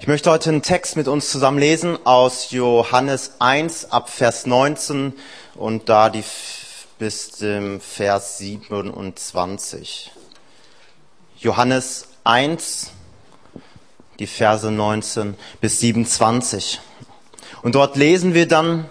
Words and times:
Ich 0.00 0.06
möchte 0.06 0.30
heute 0.30 0.48
einen 0.48 0.62
Text 0.62 0.96
mit 0.96 1.08
uns 1.08 1.30
zusammen 1.30 1.58
lesen 1.58 1.98
aus 2.04 2.52
Johannes 2.52 3.32
1 3.38 3.92
ab 3.92 4.08
Vers 4.08 4.46
19 4.46 5.12
und 5.56 5.90
da 5.90 6.08
die 6.08 6.24
bis 6.98 7.32
dem 7.32 7.82
Vers 7.82 8.38
27. 8.38 10.10
Johannes 11.36 12.08
1, 12.24 12.92
die 14.18 14.26
Verse 14.26 14.70
19 14.70 15.36
bis 15.60 15.80
27. 15.80 16.80
Und 17.60 17.74
dort 17.74 17.96
lesen 17.96 18.32
wir 18.32 18.48
dann, 18.48 18.86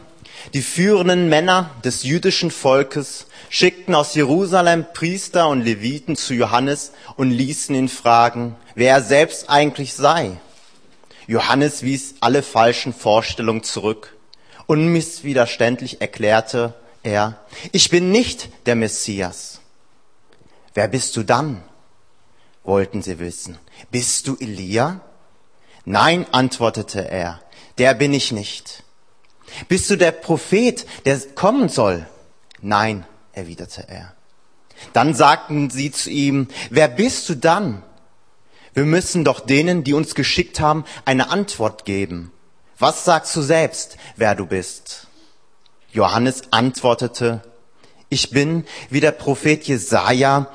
die 0.54 0.62
führenden 0.62 1.28
Männer 1.28 1.72
des 1.84 2.04
jüdischen 2.04 2.52
Volkes 2.52 3.26
schickten 3.50 3.96
aus 3.96 4.14
Jerusalem 4.14 4.86
Priester 4.94 5.50
und 5.50 5.62
Leviten 5.62 6.16
zu 6.16 6.36
Johannes 6.36 6.92
und 7.16 7.32
ließen 7.32 7.74
ihn 7.74 7.90
fragen, 7.90 8.56
wer 8.76 8.94
er 8.94 9.02
selbst 9.02 9.50
eigentlich 9.50 9.96
sei. 9.96 10.38
Johannes 11.30 11.84
wies 11.84 12.16
alle 12.22 12.42
falschen 12.42 12.92
Vorstellungen 12.92 13.62
zurück. 13.62 14.18
Unmisswiderständlich 14.66 16.02
erklärte 16.02 16.74
er, 17.04 17.40
ich 17.72 17.92
bin 17.92 18.10
nicht 18.12 18.50
der 18.66 18.76
Messias. 18.76 19.60
Wer 20.74 20.88
bist 20.88 21.16
du 21.16 21.22
dann? 21.22 21.62
wollten 22.64 23.04
sie 23.04 23.20
wissen. 23.20 23.60
Bist 23.92 24.28
du 24.28 24.38
Elia? 24.40 25.02
Nein, 25.86 26.26
antwortete 26.32 27.08
er, 27.08 27.40
der 27.78 27.94
bin 27.94 28.12
ich 28.12 28.32
nicht. 28.32 28.84
Bist 29.68 29.88
du 29.92 29.98
der 29.98 30.12
Prophet, 30.12 30.88
der 31.06 31.20
kommen 31.36 31.70
soll? 31.70 32.08
Nein, 32.60 33.06
erwiderte 33.34 33.88
er. 33.88 34.16
Dann 34.94 35.14
sagten 35.14 35.70
sie 35.70 35.92
zu 35.92 36.10
ihm, 36.10 36.48
wer 36.72 36.88
bist 36.88 37.30
du 37.30 37.36
dann? 37.36 37.84
Wir 38.74 38.86
müssen 38.86 39.24
doch 39.24 39.40
denen, 39.40 39.84
die 39.84 39.94
uns 39.94 40.16
geschickt 40.16 40.60
haben, 40.60 40.86
eine 41.06 41.30
Antwort 41.30 41.86
geben. 41.86 42.32
Was 42.78 43.06
sagst 43.06 43.36
du 43.36 43.42
selbst, 43.42 43.98
wer 44.16 44.36
du 44.36 44.46
bist? 44.46 45.08
Johannes 45.92 46.44
antwortete, 46.52 47.42
ich 48.10 48.32
bin, 48.32 48.66
wie 48.90 49.00
der 49.00 49.12
Prophet 49.12 49.64
Jesaja 49.64 50.48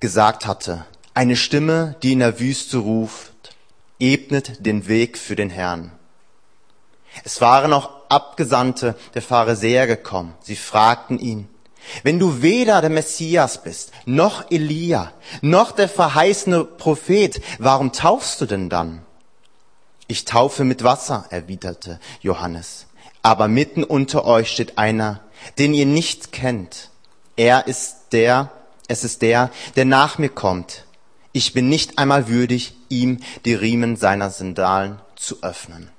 gesagt 0.00 0.46
hatte, 0.46 0.84
eine 1.14 1.36
Stimme, 1.36 1.96
die 2.02 2.12
in 2.12 2.18
der 2.18 2.40
Wüste 2.40 2.78
ruft, 2.78 3.54
ebnet 3.98 4.64
den 4.64 4.88
Weg 4.88 5.18
für 5.18 5.36
den 5.36 5.50
Herrn. 5.50 5.92
Es 7.24 7.40
waren 7.40 7.72
auch 7.72 7.90
Abgesandte 8.08 8.96
der 9.14 9.22
Pharisäer 9.22 9.86
gekommen. 9.86 10.34
Sie 10.40 10.56
fragten 10.56 11.18
ihn, 11.18 11.48
wenn 12.02 12.18
du 12.18 12.42
weder 12.42 12.80
der 12.80 12.90
Messias 12.90 13.62
bist, 13.62 13.92
noch 14.06 14.50
Elia, 14.50 15.12
noch 15.42 15.72
der 15.72 15.88
verheißene 15.88 16.64
Prophet, 16.64 17.40
warum 17.58 17.92
taufst 17.92 18.40
du 18.40 18.46
denn 18.46 18.68
dann? 18.68 19.02
Ich 20.06 20.24
taufe 20.24 20.64
mit 20.64 20.84
Wasser, 20.84 21.26
erwiderte 21.30 21.98
Johannes. 22.20 22.86
Aber 23.22 23.48
mitten 23.48 23.84
unter 23.84 24.26
euch 24.26 24.50
steht 24.50 24.76
einer, 24.76 25.20
den 25.58 25.72
ihr 25.72 25.86
nicht 25.86 26.32
kennt. 26.32 26.90
Er 27.36 27.66
ist 27.66 27.96
der, 28.12 28.50
es 28.86 29.02
ist 29.02 29.22
der, 29.22 29.50
der 29.76 29.86
nach 29.86 30.18
mir 30.18 30.28
kommt. 30.28 30.84
Ich 31.32 31.52
bin 31.52 31.68
nicht 31.68 31.98
einmal 31.98 32.28
würdig, 32.28 32.74
ihm 32.88 33.20
die 33.44 33.54
Riemen 33.54 33.96
seiner 33.96 34.30
Sandalen 34.30 35.00
zu 35.16 35.42
öffnen. 35.42 35.90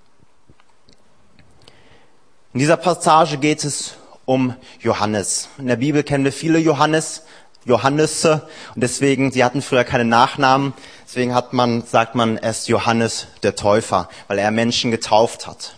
In 2.54 2.60
dieser 2.60 2.78
Passage 2.78 3.38
geht 3.38 3.66
es 3.66 3.96
um 4.26 4.56
Johannes. 4.80 5.50
In 5.58 5.68
der 5.68 5.78
Bibel 5.78 6.04
kennen 6.04 6.26
wir 6.26 6.34
viele 6.34 6.60
Johannes, 6.60 7.24
Johannisse, 7.66 8.48
und 8.76 8.82
deswegen, 8.82 9.32
sie 9.32 9.44
hatten 9.44 9.62
früher 9.62 9.84
keine 9.84 10.06
Nachnamen, 10.06 10.74
deswegen 11.06 11.34
hat 11.34 11.54
man, 11.54 11.84
sagt 11.84 12.14
man, 12.14 12.38
es 12.38 12.68
Johannes 12.68 13.28
der 13.44 13.56
Täufer, 13.56 14.10
weil 14.28 14.38
er 14.38 14.52
Menschen 14.52 14.92
getauft 14.92 15.48
hat. 15.48 15.76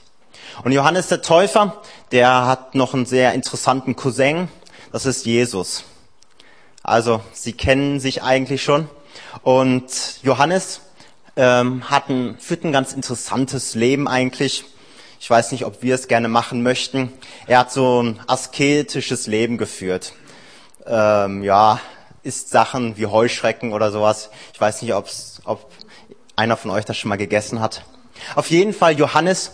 Und 0.64 0.72
Johannes 0.72 1.08
der 1.08 1.22
Täufer, 1.22 1.82
der 2.12 2.46
hat 2.46 2.76
noch 2.76 2.94
einen 2.94 3.06
sehr 3.06 3.34
interessanten 3.34 3.96
Cousin, 3.96 4.50
das 4.92 5.06
ist 5.06 5.26
Jesus. 5.26 5.84
Also, 6.84 7.22
sie 7.34 7.54
kennen 7.54 8.00
sich 8.00 8.24
eigentlich 8.24 8.64
schon. 8.64 8.90
Und 9.44 10.20
Johannes 10.24 10.82
ähm, 11.36 11.90
hat 11.90 12.10
ein, 12.10 12.38
führt 12.40 12.64
ein 12.64 12.72
ganz 12.72 12.94
interessantes 12.94 13.76
Leben 13.76 14.08
eigentlich. 14.08 14.66
Ich 15.20 15.30
weiß 15.30 15.52
nicht, 15.52 15.66
ob 15.66 15.82
wir 15.82 15.96
es 15.96 16.08
gerne 16.08 16.28
machen 16.28 16.64
möchten. 16.64 17.12
Er 17.48 17.60
hat 17.60 17.72
so 17.72 18.04
ein 18.04 18.20
asketisches 18.28 19.28
Leben 19.28 19.58
geführt. 19.58 20.14
Ähm, 20.86 21.44
ja, 21.44 21.80
isst 22.24 22.50
Sachen 22.50 22.98
wie 22.98 23.08
Heuschrecken 23.08 23.74
oder 23.74 23.92
sowas. 23.92 24.30
Ich 24.54 24.62
weiß 24.62 24.82
nicht, 24.82 24.94
ob's, 24.94 25.42
ob 25.46 25.72
einer 26.36 26.56
von 26.56 26.72
euch 26.72 26.86
das 26.86 26.98
schon 26.98 27.10
mal 27.10 27.18
gegessen 27.18 27.62
hat. 27.62 27.84
Auf 28.36 28.50
jeden 28.50 28.74
Fall 28.74 28.98
Johannes, 28.98 29.52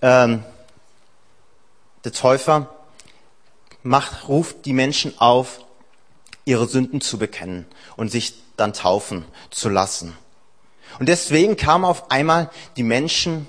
ähm, 0.00 0.42
der 2.04 2.12
Täufer, 2.12 2.74
macht, 3.82 4.28
ruft 4.28 4.64
die 4.64 4.72
Menschen 4.72 5.18
auf, 5.18 5.60
ihre 6.44 6.66
Sünden 6.66 7.00
zu 7.00 7.18
bekennen 7.18 7.66
und 7.96 8.10
sich 8.10 8.34
dann 8.56 8.72
taufen 8.72 9.24
zu 9.50 9.68
lassen. 9.68 10.16
Und 10.98 11.08
deswegen 11.08 11.56
kamen 11.56 11.84
auf 11.84 12.10
einmal 12.10 12.50
die 12.76 12.82
Menschen 12.82 13.46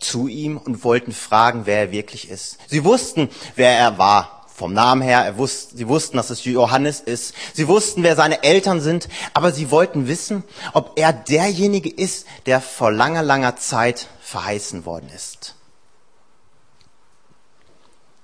zu 0.00 0.28
ihm 0.28 0.56
und 0.56 0.84
wollten 0.84 1.12
fragen, 1.12 1.66
wer 1.66 1.78
er 1.78 1.92
wirklich 1.92 2.30
ist. 2.30 2.58
Sie 2.68 2.84
wussten, 2.84 3.28
wer 3.56 3.76
er 3.76 3.98
war. 3.98 4.46
Vom 4.54 4.72
Namen 4.72 5.02
her, 5.02 5.24
er 5.24 5.36
wusste, 5.36 5.76
sie 5.76 5.88
wussten, 5.88 6.16
dass 6.16 6.30
es 6.30 6.44
Johannes 6.44 7.00
ist. 7.00 7.34
Sie 7.54 7.66
wussten, 7.66 8.04
wer 8.04 8.14
seine 8.14 8.44
Eltern 8.44 8.80
sind, 8.80 9.08
aber 9.34 9.50
sie 9.50 9.72
wollten 9.72 10.06
wissen, 10.06 10.44
ob 10.72 10.92
er 10.96 11.12
derjenige 11.12 11.90
ist, 11.90 12.26
der 12.46 12.60
vor 12.60 12.92
langer, 12.92 13.24
langer 13.24 13.56
Zeit 13.56 14.06
verheißen 14.20 14.86
worden 14.86 15.10
ist. 15.12 15.56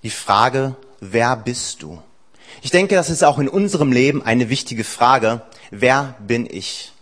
Die 0.04 0.10
Frage, 0.10 0.76
wer 1.00 1.36
bist 1.36 1.82
du? 1.82 2.00
Ich 2.62 2.70
denke, 2.70 2.94
das 2.94 3.10
ist 3.10 3.24
auch 3.24 3.38
in 3.38 3.48
unserem 3.48 3.90
Leben 3.90 4.22
eine 4.22 4.48
wichtige 4.48 4.84
Frage. 4.84 5.42
Wer 5.70 6.14
bin 6.20 6.46
ich? 6.48 6.92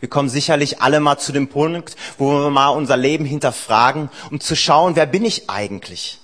Wir 0.00 0.08
kommen 0.08 0.28
sicherlich 0.28 0.82
alle 0.82 1.00
mal 1.00 1.18
zu 1.18 1.32
dem 1.32 1.48
Punkt, 1.48 1.96
wo 2.18 2.30
wir 2.30 2.50
mal 2.50 2.68
unser 2.68 2.96
Leben 2.96 3.24
hinterfragen, 3.24 4.10
um 4.30 4.40
zu 4.40 4.54
schauen, 4.54 4.96
wer 4.96 5.06
bin 5.06 5.24
ich 5.24 5.48
eigentlich? 5.48 6.20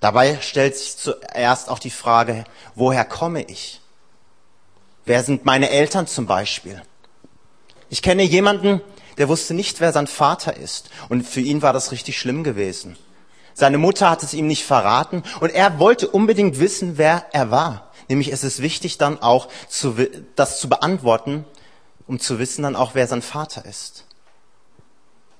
Dabei 0.00 0.38
stellt 0.40 0.76
sich 0.76 0.96
zuerst 0.96 1.68
auch 1.68 1.78
die 1.78 1.90
Frage, 1.90 2.44
woher 2.74 3.04
komme 3.04 3.42
ich? 3.42 3.80
Wer 5.04 5.22
sind 5.22 5.44
meine 5.44 5.70
Eltern 5.70 6.06
zum 6.06 6.26
Beispiel? 6.26 6.82
Ich 7.88 8.02
kenne 8.02 8.22
jemanden, 8.22 8.80
der 9.18 9.28
wusste 9.28 9.54
nicht, 9.54 9.80
wer 9.80 9.92
sein 9.92 10.06
Vater 10.06 10.56
ist. 10.56 10.90
Und 11.08 11.26
für 11.26 11.40
ihn 11.40 11.62
war 11.62 11.72
das 11.72 11.92
richtig 11.92 12.18
schlimm 12.18 12.44
gewesen. 12.44 12.96
Seine 13.52 13.78
Mutter 13.78 14.08
hat 14.08 14.22
es 14.22 14.32
ihm 14.32 14.46
nicht 14.46 14.64
verraten 14.64 15.22
und 15.40 15.50
er 15.50 15.78
wollte 15.78 16.08
unbedingt 16.08 16.60
wissen, 16.60 16.96
wer 16.96 17.26
er 17.32 17.50
war. 17.50 17.90
Nämlich 18.08 18.32
es 18.32 18.44
ist 18.44 18.62
wichtig 18.62 18.96
dann 18.96 19.20
auch, 19.20 19.48
zu, 19.68 19.96
das 20.36 20.60
zu 20.60 20.68
beantworten, 20.68 21.44
um 22.10 22.18
zu 22.18 22.40
wissen 22.40 22.64
dann 22.64 22.74
auch, 22.74 22.96
wer 22.96 23.06
sein 23.06 23.22
Vater 23.22 23.64
ist. 23.64 24.04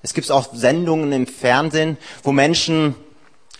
Es 0.01 0.13
gibt 0.13 0.31
auch 0.31 0.47
Sendungen 0.53 1.11
im 1.11 1.27
Fernsehen, 1.27 1.97
wo 2.23 2.31
Menschen 2.31 2.95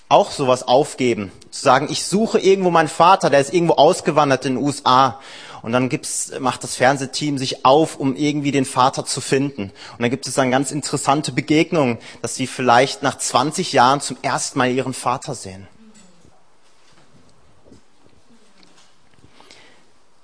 auch 0.07 0.31
sowas 0.31 0.63
aufgeben. 0.63 1.33
Zu 1.49 1.61
sagen, 1.61 1.87
ich 1.91 2.05
suche 2.05 2.39
irgendwo 2.39 2.71
meinen 2.71 2.87
Vater, 2.87 3.29
der 3.29 3.41
ist 3.41 3.53
irgendwo 3.53 3.73
ausgewandert 3.73 4.45
in 4.45 4.55
den 4.55 4.63
USA. 4.63 5.19
Und 5.61 5.73
dann 5.73 5.89
gibt's, 5.89 6.31
macht 6.39 6.63
das 6.63 6.77
Fernsehteam 6.77 7.37
sich 7.37 7.65
auf, 7.65 7.97
um 7.97 8.15
irgendwie 8.15 8.51
den 8.51 8.63
Vater 8.63 9.05
zu 9.05 9.19
finden. 9.19 9.73
Und 9.91 10.01
dann 10.01 10.09
gibt 10.09 10.25
es 10.25 10.35
dann 10.35 10.49
ganz 10.49 10.71
interessante 10.71 11.33
Begegnungen, 11.33 11.97
dass 12.21 12.35
sie 12.35 12.47
vielleicht 12.47 13.03
nach 13.03 13.17
20 13.17 13.73
Jahren 13.73 13.99
zum 13.99 14.15
ersten 14.21 14.57
Mal 14.57 14.71
ihren 14.71 14.93
Vater 14.93 15.35
sehen. 15.35 15.67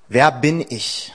Wer 0.08 0.32
bin 0.32 0.66
ich? 0.70 1.12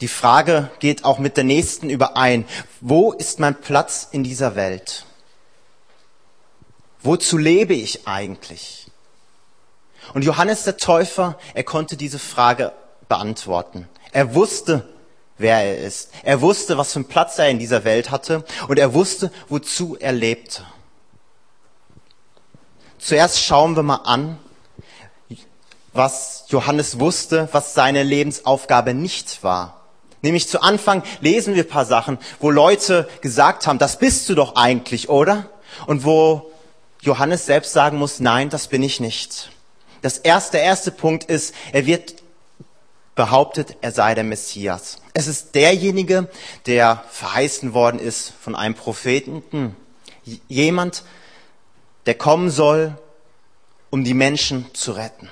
Die 0.00 0.08
Frage 0.08 0.70
geht 0.78 1.04
auch 1.04 1.18
mit 1.18 1.36
der 1.36 1.44
nächsten 1.44 1.90
überein. 1.90 2.46
Wo 2.80 3.12
ist 3.12 3.38
mein 3.38 3.60
Platz 3.60 4.08
in 4.10 4.24
dieser 4.24 4.56
Welt? 4.56 5.04
Wozu 7.02 7.36
lebe 7.36 7.74
ich 7.74 8.06
eigentlich? 8.06 8.86
Und 10.14 10.24
Johannes 10.24 10.64
der 10.64 10.78
Täufer, 10.78 11.38
er 11.54 11.64
konnte 11.64 11.96
diese 11.96 12.18
Frage 12.18 12.72
beantworten. 13.08 13.88
Er 14.12 14.34
wusste, 14.34 14.88
wer 15.38 15.58
er 15.58 15.78
ist. 15.78 16.10
Er 16.22 16.40
wusste, 16.40 16.78
was 16.78 16.92
für 16.92 17.00
einen 17.00 17.08
Platz 17.08 17.38
er 17.38 17.48
in 17.48 17.58
dieser 17.58 17.84
Welt 17.84 18.10
hatte 18.10 18.44
und 18.68 18.78
er 18.78 18.94
wusste, 18.94 19.30
wozu 19.48 19.96
er 19.98 20.12
lebte. 20.12 20.64
Zuerst 22.98 23.42
schauen 23.42 23.76
wir 23.76 23.82
mal 23.82 24.02
an, 24.04 24.38
was 25.92 26.44
Johannes 26.48 27.00
wusste, 27.00 27.48
was 27.52 27.74
seine 27.74 28.02
Lebensaufgabe 28.02 28.94
nicht 28.94 29.42
war. 29.42 29.79
Nämlich 30.22 30.48
zu 30.48 30.60
Anfang 30.60 31.02
lesen 31.20 31.54
wir 31.54 31.66
paar 31.66 31.86
Sachen, 31.86 32.18
wo 32.40 32.50
Leute 32.50 33.08
gesagt 33.22 33.66
haben, 33.66 33.78
das 33.78 33.98
bist 33.98 34.28
du 34.28 34.34
doch 34.34 34.56
eigentlich, 34.56 35.08
oder? 35.08 35.48
Und 35.86 36.04
wo 36.04 36.50
Johannes 37.00 37.46
selbst 37.46 37.72
sagen 37.72 37.98
muss, 37.98 38.20
nein, 38.20 38.50
das 38.50 38.68
bin 38.68 38.82
ich 38.82 39.00
nicht. 39.00 39.50
Das 40.02 40.18
erste, 40.18 40.52
der 40.52 40.62
erste 40.62 40.90
Punkt 40.90 41.24
ist, 41.24 41.54
er 41.72 41.86
wird 41.86 42.14
behauptet, 43.14 43.76
er 43.80 43.92
sei 43.92 44.14
der 44.14 44.24
Messias. 44.24 44.98
Es 45.14 45.26
ist 45.26 45.54
derjenige, 45.54 46.28
der 46.66 47.04
verheißen 47.10 47.74
worden 47.74 47.98
ist 47.98 48.32
von 48.40 48.54
einem 48.54 48.74
Propheten. 48.74 49.76
Jemand, 50.48 51.02
der 52.06 52.14
kommen 52.14 52.50
soll, 52.50 52.96
um 53.90 54.04
die 54.04 54.14
Menschen 54.14 54.72
zu 54.72 54.92
retten. 54.92 55.28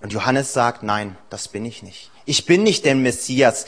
Und 0.00 0.12
Johannes 0.12 0.52
sagt, 0.52 0.82
nein, 0.82 1.16
das 1.30 1.48
bin 1.48 1.64
ich 1.64 1.82
nicht. 1.82 2.11
Ich 2.24 2.46
bin 2.46 2.62
nicht 2.62 2.84
der 2.84 2.94
Messias. 2.94 3.66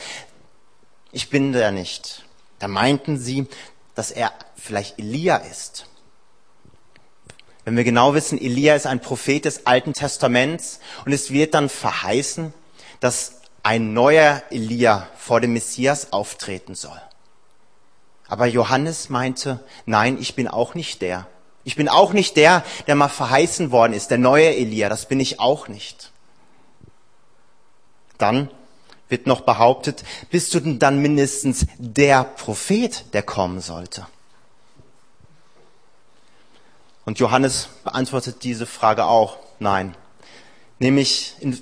Ich 1.11 1.29
bin 1.29 1.51
der 1.51 1.71
nicht. 1.71 2.25
Da 2.59 2.67
meinten 2.67 3.17
sie, 3.17 3.47
dass 3.95 4.11
er 4.11 4.31
vielleicht 4.55 4.99
Elia 4.99 5.37
ist. 5.37 5.87
Wenn 7.63 7.75
wir 7.75 7.83
genau 7.83 8.13
wissen, 8.13 8.39
Elia 8.39 8.75
ist 8.75 8.85
ein 8.85 9.01
Prophet 9.01 9.45
des 9.45 9.65
Alten 9.65 9.93
Testaments 9.93 10.79
und 11.05 11.11
es 11.11 11.31
wird 11.31 11.53
dann 11.53 11.67
verheißen, 11.67 12.53
dass 12.99 13.41
ein 13.63 13.93
neuer 13.93 14.43
Elia 14.51 15.07
vor 15.17 15.41
dem 15.41 15.53
Messias 15.53 16.13
auftreten 16.13 16.75
soll. 16.75 17.01
Aber 18.27 18.45
Johannes 18.45 19.09
meinte, 19.09 19.63
nein, 19.85 20.17
ich 20.19 20.35
bin 20.35 20.47
auch 20.47 20.75
nicht 20.75 21.01
der. 21.01 21.27
Ich 21.63 21.75
bin 21.75 21.89
auch 21.89 22.13
nicht 22.13 22.37
der, 22.37 22.63
der 22.85 22.93
mal 22.93 23.09
verheißen 23.09 23.71
worden 23.71 23.93
ist, 23.93 24.11
der 24.11 24.19
neue 24.19 24.55
Elia, 24.55 24.87
das 24.87 25.07
bin 25.07 25.19
ich 25.19 25.39
auch 25.39 25.67
nicht. 25.67 26.11
Dann 28.17 28.49
wird 29.09 29.27
noch 29.27 29.41
behauptet, 29.41 30.03
bist 30.29 30.53
du 30.53 30.59
denn 30.59 30.79
dann 30.79 31.01
mindestens 31.01 31.67
der 31.77 32.23
Prophet, 32.23 33.05
der 33.13 33.23
kommen 33.23 33.61
sollte? 33.61 34.07
Und 37.05 37.19
Johannes 37.19 37.69
beantwortet 37.83 38.43
diese 38.43 38.65
Frage 38.65 39.05
auch, 39.05 39.37
nein. 39.59 39.95
Nämlich 40.79 41.35
in 41.39 41.61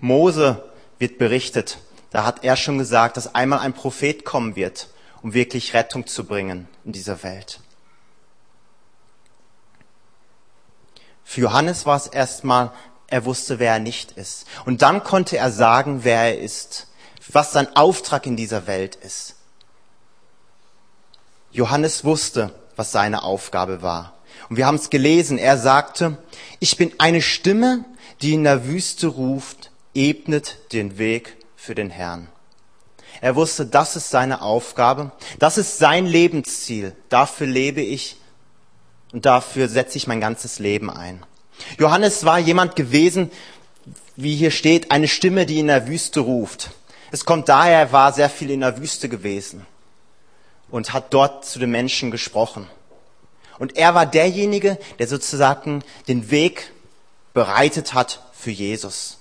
Mose 0.00 0.70
wird 0.98 1.18
berichtet, 1.18 1.78
da 2.10 2.24
hat 2.24 2.42
er 2.42 2.56
schon 2.56 2.78
gesagt, 2.78 3.16
dass 3.16 3.34
einmal 3.34 3.60
ein 3.60 3.74
Prophet 3.74 4.24
kommen 4.24 4.56
wird, 4.56 4.88
um 5.22 5.34
wirklich 5.34 5.74
Rettung 5.74 6.06
zu 6.06 6.24
bringen 6.24 6.68
in 6.84 6.92
dieser 6.92 7.22
Welt. 7.22 7.60
Für 11.24 11.42
Johannes 11.42 11.86
war 11.86 11.96
es 11.96 12.06
erstmal, 12.06 12.72
er 13.12 13.26
wusste, 13.26 13.58
wer 13.58 13.74
er 13.74 13.78
nicht 13.78 14.12
ist. 14.12 14.46
Und 14.64 14.80
dann 14.80 15.04
konnte 15.04 15.36
er 15.36 15.50
sagen, 15.50 16.00
wer 16.02 16.22
er 16.22 16.38
ist, 16.38 16.86
was 17.30 17.52
sein 17.52 17.76
Auftrag 17.76 18.26
in 18.26 18.36
dieser 18.36 18.66
Welt 18.66 18.94
ist. 18.96 19.34
Johannes 21.50 22.04
wusste, 22.04 22.54
was 22.74 22.90
seine 22.90 23.22
Aufgabe 23.22 23.82
war. 23.82 24.14
Und 24.48 24.56
wir 24.56 24.66
haben 24.66 24.76
es 24.76 24.88
gelesen, 24.88 25.36
er 25.36 25.58
sagte, 25.58 26.16
ich 26.58 26.78
bin 26.78 26.94
eine 26.96 27.20
Stimme, 27.20 27.84
die 28.22 28.32
in 28.32 28.44
der 28.44 28.66
Wüste 28.66 29.08
ruft, 29.08 29.70
ebnet 29.94 30.72
den 30.72 30.96
Weg 30.96 31.36
für 31.54 31.74
den 31.74 31.90
Herrn. 31.90 32.28
Er 33.20 33.36
wusste, 33.36 33.66
das 33.66 33.94
ist 33.94 34.08
seine 34.08 34.40
Aufgabe, 34.40 35.12
das 35.38 35.58
ist 35.58 35.76
sein 35.76 36.06
Lebensziel, 36.06 36.96
dafür 37.10 37.46
lebe 37.46 37.82
ich 37.82 38.16
und 39.12 39.26
dafür 39.26 39.68
setze 39.68 39.98
ich 39.98 40.06
mein 40.06 40.22
ganzes 40.22 40.58
Leben 40.58 40.88
ein. 40.88 41.22
Johannes 41.78 42.24
war 42.24 42.38
jemand 42.38 42.76
gewesen, 42.76 43.30
wie 44.16 44.34
hier 44.36 44.50
steht, 44.50 44.90
eine 44.90 45.08
Stimme, 45.08 45.46
die 45.46 45.58
in 45.58 45.68
der 45.68 45.86
Wüste 45.88 46.20
ruft. 46.20 46.70
Es 47.10 47.24
kommt 47.24 47.48
daher, 47.48 47.78
er 47.78 47.92
war 47.92 48.12
sehr 48.12 48.30
viel 48.30 48.50
in 48.50 48.60
der 48.60 48.78
Wüste 48.78 49.08
gewesen 49.08 49.66
und 50.70 50.92
hat 50.92 51.12
dort 51.12 51.44
zu 51.44 51.58
den 51.58 51.70
Menschen 51.70 52.10
gesprochen. 52.10 52.66
Und 53.58 53.76
er 53.76 53.94
war 53.94 54.06
derjenige, 54.06 54.78
der 54.98 55.08
sozusagen 55.08 55.84
den 56.08 56.30
Weg 56.30 56.72
bereitet 57.34 57.94
hat 57.94 58.22
für 58.32 58.50
Jesus. 58.50 59.18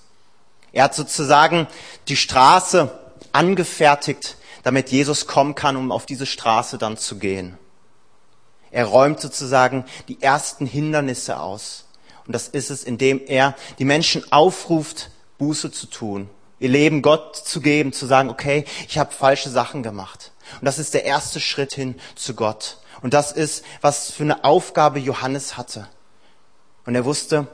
Er 0.71 0.85
hat 0.85 0.95
sozusagen 0.95 1.67
die 2.07 2.15
Straße 2.15 2.97
angefertigt, 3.33 4.37
damit 4.63 4.89
Jesus 4.89 5.27
kommen 5.27 5.55
kann, 5.55 5.75
um 5.75 5.91
auf 5.91 6.05
diese 6.05 6.25
Straße 6.25 6.77
dann 6.77 6.97
zu 6.97 7.17
gehen. 7.17 7.57
Er 8.71 8.85
räumt 8.85 9.19
sozusagen 9.19 9.85
die 10.07 10.21
ersten 10.21 10.65
Hindernisse 10.65 11.39
aus. 11.39 11.85
Und 12.25 12.33
das 12.33 12.47
ist 12.47 12.69
es, 12.69 12.83
indem 12.83 13.21
er 13.25 13.55
die 13.79 13.85
Menschen 13.85 14.31
aufruft, 14.31 15.09
Buße 15.37 15.71
zu 15.71 15.87
tun, 15.87 16.29
ihr 16.59 16.69
Leben 16.69 17.01
Gott 17.01 17.35
zu 17.35 17.61
geben, 17.61 17.93
zu 17.93 18.05
sagen, 18.05 18.29
okay, 18.29 18.65
ich 18.87 18.97
habe 18.97 19.11
falsche 19.11 19.49
Sachen 19.49 19.81
gemacht. 19.81 20.31
Und 20.59 20.65
das 20.65 20.79
ist 20.79 20.93
der 20.93 21.05
erste 21.05 21.39
Schritt 21.39 21.73
hin 21.73 21.95
zu 22.15 22.35
Gott. 22.35 22.77
Und 23.01 23.13
das 23.13 23.31
ist, 23.31 23.65
was 23.81 24.11
für 24.11 24.23
eine 24.23 24.43
Aufgabe 24.43 24.99
Johannes 24.99 25.57
hatte. 25.57 25.87
Und 26.85 26.93
er 26.93 27.05
wusste, 27.05 27.47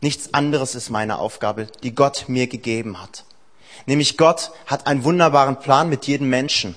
nichts 0.00 0.34
anderes 0.34 0.74
ist 0.74 0.90
meine 0.90 1.18
Aufgabe, 1.18 1.66
die 1.82 1.94
Gott 1.94 2.26
mir 2.28 2.46
gegeben 2.46 3.02
hat. 3.02 3.24
Nämlich 3.86 4.16
Gott 4.16 4.52
hat 4.66 4.86
einen 4.86 5.04
wunderbaren 5.04 5.58
Plan 5.58 5.88
mit 5.88 6.06
jedem 6.06 6.28
Menschen. 6.28 6.76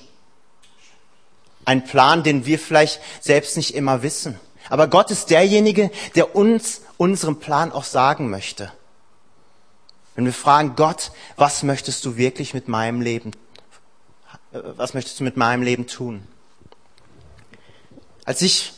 Ein 1.64 1.84
Plan, 1.84 2.22
den 2.22 2.46
wir 2.46 2.58
vielleicht 2.58 3.00
selbst 3.20 3.56
nicht 3.56 3.74
immer 3.74 4.02
wissen. 4.02 4.38
Aber 4.68 4.88
Gott 4.88 5.10
ist 5.10 5.30
derjenige, 5.30 5.90
der 6.14 6.34
uns 6.34 6.82
unseren 7.00 7.40
Plan 7.40 7.72
auch 7.72 7.84
sagen 7.84 8.28
möchte. 8.28 8.70
Wenn 10.14 10.26
wir 10.26 10.34
fragen, 10.34 10.76
Gott, 10.76 11.12
was 11.36 11.62
möchtest 11.62 12.04
du 12.04 12.18
wirklich 12.18 12.52
mit 12.52 12.68
meinem 12.68 13.00
Leben, 13.00 13.30
äh, 14.52 14.58
was 14.76 14.92
möchtest 14.92 15.18
du 15.18 15.24
mit 15.24 15.38
meinem 15.38 15.62
Leben 15.62 15.86
tun? 15.86 16.26
Als 18.26 18.42
ich 18.42 18.74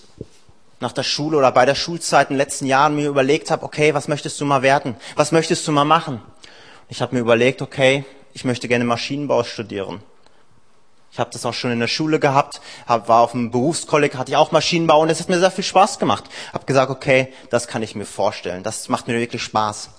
nach 0.78 0.92
der 0.92 1.02
Schule 1.02 1.36
oder 1.36 1.50
bei 1.50 1.66
der 1.66 1.74
Schulzeit 1.74 2.30
in 2.30 2.34
den 2.34 2.38
letzten 2.38 2.66
Jahren 2.66 2.94
mir 2.94 3.08
überlegt 3.08 3.50
habe, 3.50 3.64
okay, 3.64 3.92
was 3.92 4.06
möchtest 4.06 4.40
du 4.40 4.44
mal 4.44 4.62
werden? 4.62 4.94
Was 5.16 5.32
möchtest 5.32 5.66
du 5.66 5.72
mal 5.72 5.84
machen? 5.84 6.22
Ich 6.88 7.02
habe 7.02 7.16
mir 7.16 7.20
überlegt, 7.22 7.60
okay, 7.60 8.04
ich 8.34 8.44
möchte 8.44 8.68
gerne 8.68 8.84
Maschinenbau 8.84 9.42
studieren. 9.42 10.00
Ich 11.12 11.18
habe 11.18 11.28
das 11.30 11.44
auch 11.44 11.52
schon 11.52 11.70
in 11.70 11.80
der 11.80 11.88
Schule 11.88 12.18
gehabt, 12.18 12.62
hab, 12.88 13.06
war 13.06 13.20
auf 13.20 13.32
dem 13.32 13.50
Berufskolleg, 13.50 14.16
hatte 14.16 14.30
ich 14.30 14.36
auch 14.38 14.50
Maschinenbau 14.50 15.02
und 15.02 15.10
es 15.10 15.20
hat 15.20 15.28
mir 15.28 15.38
sehr 15.38 15.50
viel 15.50 15.62
Spaß 15.62 15.98
gemacht. 15.98 16.24
Hab 16.54 16.66
gesagt, 16.66 16.90
okay, 16.90 17.30
das 17.50 17.68
kann 17.68 17.82
ich 17.82 17.94
mir 17.94 18.06
vorstellen, 18.06 18.62
das 18.62 18.88
macht 18.88 19.08
mir 19.08 19.18
wirklich 19.18 19.42
Spaß. 19.42 19.90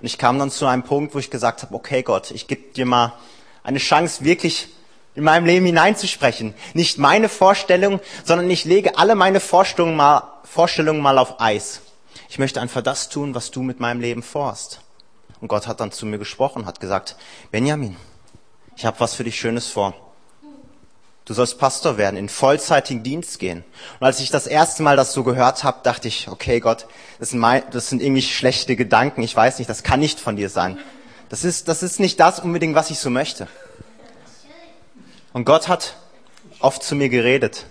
Und 0.00 0.06
ich 0.06 0.18
kam 0.18 0.38
dann 0.38 0.50
zu 0.50 0.66
einem 0.66 0.82
Punkt, 0.82 1.14
wo 1.14 1.18
ich 1.18 1.30
gesagt 1.30 1.62
habe, 1.62 1.74
okay 1.74 2.02
Gott, 2.02 2.30
ich 2.30 2.46
gebe 2.46 2.74
dir 2.74 2.84
mal 2.84 3.14
eine 3.62 3.78
Chance, 3.78 4.22
wirklich 4.22 4.68
in 5.14 5.24
meinem 5.24 5.46
Leben 5.46 5.64
hineinzusprechen. 5.64 6.52
Nicht 6.74 6.98
meine 6.98 7.30
Vorstellung, 7.30 7.98
sondern 8.24 8.50
ich 8.50 8.66
lege 8.66 8.98
alle 8.98 9.14
meine 9.14 9.40
Vorstellungen 9.40 9.96
mal, 9.96 10.24
Vorstellungen 10.44 11.00
mal 11.00 11.16
auf 11.16 11.40
Eis. 11.40 11.80
Ich 12.28 12.38
möchte 12.38 12.60
einfach 12.60 12.82
das 12.82 13.08
tun, 13.08 13.34
was 13.34 13.50
du 13.50 13.62
mit 13.62 13.80
meinem 13.80 14.02
Leben 14.02 14.22
vorhast. 14.22 14.82
Und 15.40 15.48
Gott 15.48 15.66
hat 15.66 15.80
dann 15.80 15.90
zu 15.90 16.04
mir 16.04 16.18
gesprochen, 16.18 16.66
hat 16.66 16.80
gesagt, 16.80 17.16
Benjamin, 17.50 17.96
ich 18.76 18.84
habe 18.84 19.00
was 19.00 19.14
für 19.14 19.24
dich 19.24 19.40
Schönes 19.40 19.66
vor. 19.66 20.09
Du 21.24 21.34
sollst 21.34 21.58
Pastor 21.58 21.96
werden, 21.96 22.16
in 22.16 22.28
vollzeitigen 22.28 23.02
Dienst 23.02 23.38
gehen. 23.38 23.62
Und 24.00 24.06
als 24.06 24.20
ich 24.20 24.30
das 24.30 24.46
erste 24.46 24.82
Mal 24.82 24.96
das 24.96 25.12
so 25.12 25.22
gehört 25.22 25.62
habe, 25.62 25.80
dachte 25.82 26.08
ich, 26.08 26.28
okay 26.28 26.60
Gott, 26.60 26.86
das 27.18 27.30
sind, 27.30 27.38
mein, 27.38 27.62
das 27.70 27.88
sind 27.88 28.02
irgendwie 28.02 28.22
schlechte 28.22 28.74
Gedanken. 28.74 29.22
Ich 29.22 29.36
weiß 29.36 29.58
nicht, 29.58 29.68
das 29.68 29.82
kann 29.82 30.00
nicht 30.00 30.18
von 30.18 30.36
dir 30.36 30.48
sein. 30.48 30.78
Das 31.28 31.44
ist, 31.44 31.68
das 31.68 31.82
ist 31.82 32.00
nicht 32.00 32.18
das 32.18 32.40
unbedingt, 32.40 32.74
was 32.74 32.90
ich 32.90 32.98
so 32.98 33.10
möchte. 33.10 33.46
Und 35.32 35.44
Gott 35.44 35.68
hat 35.68 35.94
oft 36.58 36.82
zu 36.82 36.96
mir 36.96 37.08
geredet 37.08 37.66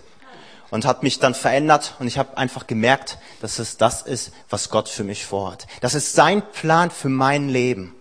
und 0.70 0.86
hat 0.86 1.02
mich 1.02 1.18
dann 1.18 1.34
verändert 1.34 1.94
und 1.98 2.06
ich 2.06 2.16
habe 2.16 2.38
einfach 2.38 2.66
gemerkt, 2.66 3.18
dass 3.42 3.58
es 3.58 3.76
das 3.76 4.02
ist, 4.02 4.32
was 4.48 4.70
Gott 4.70 4.88
für 4.88 5.04
mich 5.04 5.26
vorhat. 5.26 5.66
Das 5.80 5.94
ist 5.94 6.14
sein 6.14 6.42
Plan 6.52 6.90
für 6.90 7.08
mein 7.08 7.48
Leben. 7.48 7.94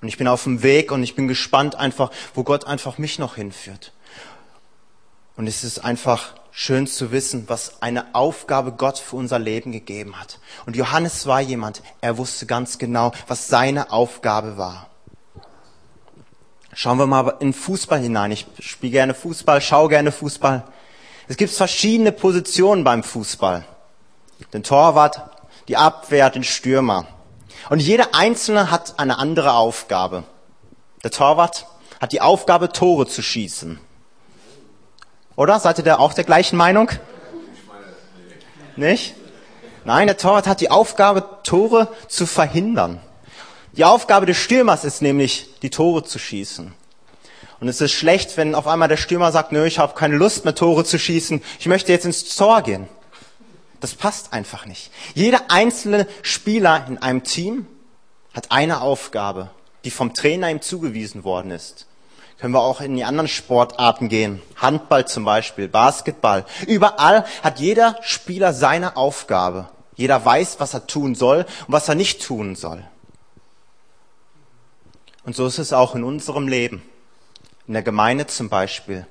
Und 0.00 0.08
ich 0.08 0.16
bin 0.16 0.28
auf 0.28 0.44
dem 0.44 0.62
Weg 0.62 0.92
und 0.92 1.02
ich 1.02 1.14
bin 1.14 1.28
gespannt 1.28 1.74
einfach, 1.74 2.10
wo 2.34 2.42
Gott 2.42 2.66
einfach 2.66 2.98
mich 2.98 3.18
noch 3.18 3.36
hinführt. 3.36 3.92
Und 5.36 5.46
es 5.46 5.64
ist 5.64 5.78
einfach 5.78 6.34
schön 6.52 6.86
zu 6.86 7.12
wissen, 7.12 7.44
was 7.48 7.82
eine 7.82 8.14
Aufgabe 8.14 8.72
Gott 8.72 8.98
für 8.98 9.16
unser 9.16 9.38
Leben 9.38 9.72
gegeben 9.72 10.20
hat. 10.20 10.38
Und 10.66 10.76
Johannes 10.76 11.26
war 11.26 11.40
jemand, 11.40 11.82
er 12.00 12.18
wusste 12.18 12.46
ganz 12.46 12.78
genau, 12.78 13.12
was 13.28 13.48
seine 13.48 13.92
Aufgabe 13.92 14.56
war. 14.56 14.90
Schauen 16.72 16.98
wir 16.98 17.06
mal 17.06 17.36
in 17.40 17.52
Fußball 17.52 18.00
hinein. 18.00 18.32
Ich 18.32 18.46
spiele 18.60 18.92
gerne 18.92 19.14
Fußball, 19.14 19.60
schaue 19.60 19.88
gerne 19.88 20.12
Fußball. 20.12 20.64
Es 21.28 21.36
gibt 21.36 21.52
verschiedene 21.52 22.12
Positionen 22.12 22.84
beim 22.84 23.02
Fußball. 23.02 23.64
Den 24.52 24.62
Torwart, 24.62 25.30
die 25.68 25.76
Abwehr, 25.76 26.30
den 26.30 26.44
Stürmer. 26.44 27.06
Und 27.68 27.80
jeder 27.80 28.14
Einzelne 28.14 28.70
hat 28.70 28.98
eine 28.98 29.18
andere 29.18 29.52
Aufgabe. 29.52 30.24
Der 31.04 31.10
Torwart 31.10 31.66
hat 32.00 32.12
die 32.12 32.20
Aufgabe, 32.20 32.72
Tore 32.72 33.06
zu 33.06 33.22
schießen. 33.22 33.78
Oder? 35.36 35.60
Seid 35.60 35.78
ihr 35.78 35.84
da 35.84 35.98
auch 35.98 36.14
der 36.14 36.24
gleichen 36.24 36.56
Meinung? 36.56 36.90
Nicht? 38.76 39.14
Nein, 39.84 40.06
der 40.06 40.16
Torwart 40.16 40.46
hat 40.46 40.60
die 40.60 40.70
Aufgabe, 40.70 41.24
Tore 41.42 41.88
zu 42.08 42.26
verhindern. 42.26 43.00
Die 43.72 43.84
Aufgabe 43.84 44.26
des 44.26 44.36
Stürmers 44.36 44.84
ist 44.84 45.00
nämlich, 45.00 45.48
die 45.62 45.70
Tore 45.70 46.04
zu 46.04 46.18
schießen. 46.18 46.74
Und 47.60 47.68
es 47.68 47.80
ist 47.80 47.92
schlecht, 47.92 48.36
wenn 48.36 48.54
auf 48.54 48.66
einmal 48.66 48.88
der 48.88 48.96
Stürmer 48.96 49.32
sagt, 49.32 49.52
nö, 49.52 49.64
ich 49.64 49.78
habe 49.78 49.94
keine 49.94 50.16
Lust 50.16 50.44
mehr 50.44 50.54
Tore 50.54 50.84
zu 50.84 50.98
schießen, 50.98 51.42
ich 51.58 51.66
möchte 51.66 51.92
jetzt 51.92 52.06
ins 52.06 52.34
Tor 52.34 52.62
gehen. 52.62 52.88
Das 53.80 53.94
passt 53.94 54.32
einfach 54.32 54.66
nicht. 54.66 54.90
Jeder 55.14 55.50
einzelne 55.50 56.06
Spieler 56.22 56.84
in 56.86 56.98
einem 56.98 57.24
Team 57.24 57.66
hat 58.34 58.52
eine 58.52 58.82
Aufgabe, 58.82 59.50
die 59.84 59.90
vom 59.90 60.14
Trainer 60.14 60.50
ihm 60.50 60.60
zugewiesen 60.60 61.24
worden 61.24 61.50
ist. 61.50 61.86
Können 62.38 62.54
wir 62.54 62.60
auch 62.60 62.80
in 62.80 62.96
die 62.96 63.04
anderen 63.04 63.28
Sportarten 63.28 64.08
gehen. 64.08 64.40
Handball 64.56 65.06
zum 65.06 65.24
Beispiel, 65.24 65.68
Basketball. 65.68 66.46
Überall 66.66 67.24
hat 67.42 67.60
jeder 67.60 67.98
Spieler 68.02 68.54
seine 68.54 68.96
Aufgabe. 68.96 69.68
Jeder 69.96 70.24
weiß, 70.24 70.60
was 70.60 70.72
er 70.72 70.86
tun 70.86 71.14
soll 71.14 71.40
und 71.66 71.72
was 71.72 71.88
er 71.88 71.94
nicht 71.94 72.22
tun 72.22 72.56
soll. 72.56 72.82
Und 75.24 75.36
so 75.36 75.46
ist 75.46 75.58
es 75.58 75.74
auch 75.74 75.94
in 75.94 76.02
unserem 76.02 76.48
Leben. 76.48 76.82
In 77.66 77.74
der 77.74 77.82
Gemeinde 77.82 78.26
zum 78.26 78.48
Beispiel. 78.48 79.06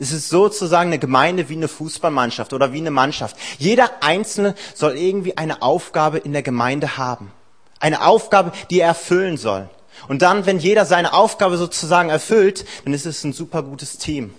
Es 0.00 0.12
ist 0.12 0.30
sozusagen 0.30 0.88
eine 0.88 0.98
Gemeinde 0.98 1.50
wie 1.50 1.56
eine 1.56 1.68
Fußballmannschaft 1.68 2.54
oder 2.54 2.72
wie 2.72 2.78
eine 2.78 2.90
Mannschaft. 2.90 3.36
Jeder 3.58 4.02
Einzelne 4.02 4.54
soll 4.74 4.96
irgendwie 4.96 5.36
eine 5.36 5.60
Aufgabe 5.60 6.16
in 6.16 6.32
der 6.32 6.42
Gemeinde 6.42 6.96
haben. 6.96 7.30
Eine 7.80 8.06
Aufgabe, 8.06 8.52
die 8.70 8.80
er 8.80 8.88
erfüllen 8.88 9.36
soll. 9.36 9.68
Und 10.08 10.22
dann, 10.22 10.46
wenn 10.46 10.58
jeder 10.58 10.86
seine 10.86 11.12
Aufgabe 11.12 11.58
sozusagen 11.58 12.08
erfüllt, 12.08 12.64
dann 12.84 12.94
ist 12.94 13.04
es 13.04 13.22
ein 13.24 13.34
super 13.34 13.62
gutes 13.62 13.98
Team. 13.98 14.32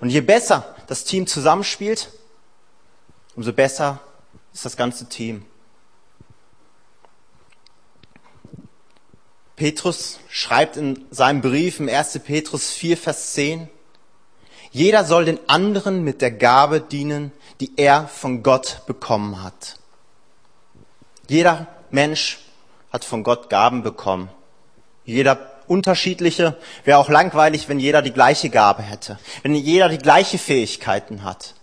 Und 0.00 0.08
je 0.08 0.22
besser 0.22 0.74
das 0.86 1.04
Team 1.04 1.26
zusammenspielt, 1.26 2.10
umso 3.34 3.52
besser 3.52 4.00
ist 4.54 4.64
das 4.64 4.78
ganze 4.78 5.10
Team. 5.10 5.44
Petrus 9.56 10.20
schreibt 10.30 10.78
in 10.78 11.04
seinem 11.10 11.42
Brief 11.42 11.80
im 11.80 11.88
1. 11.90 12.18
Petrus 12.20 12.70
4, 12.70 12.96
Vers 12.96 13.34
10, 13.34 13.68
jeder 14.76 15.06
soll 15.06 15.24
den 15.24 15.40
anderen 15.46 16.04
mit 16.04 16.20
der 16.20 16.30
Gabe 16.30 16.82
dienen, 16.82 17.32
die 17.60 17.72
er 17.78 18.08
von 18.08 18.42
Gott 18.42 18.82
bekommen 18.86 19.42
hat. 19.42 19.76
Jeder 21.30 21.66
Mensch 21.90 22.40
hat 22.92 23.02
von 23.02 23.22
Gott 23.22 23.48
Gaben 23.48 23.82
bekommen. 23.82 24.28
Jeder 25.06 25.50
unterschiedliche. 25.66 26.58
Wäre 26.84 26.98
auch 26.98 27.08
langweilig, 27.08 27.70
wenn 27.70 27.80
jeder 27.80 28.02
die 28.02 28.12
gleiche 28.12 28.50
Gabe 28.50 28.82
hätte. 28.82 29.18
Wenn 29.42 29.54
jeder 29.54 29.88
die 29.88 29.96
gleiche 29.96 30.36
Fähigkeiten 30.36 31.24
hat. 31.24 31.54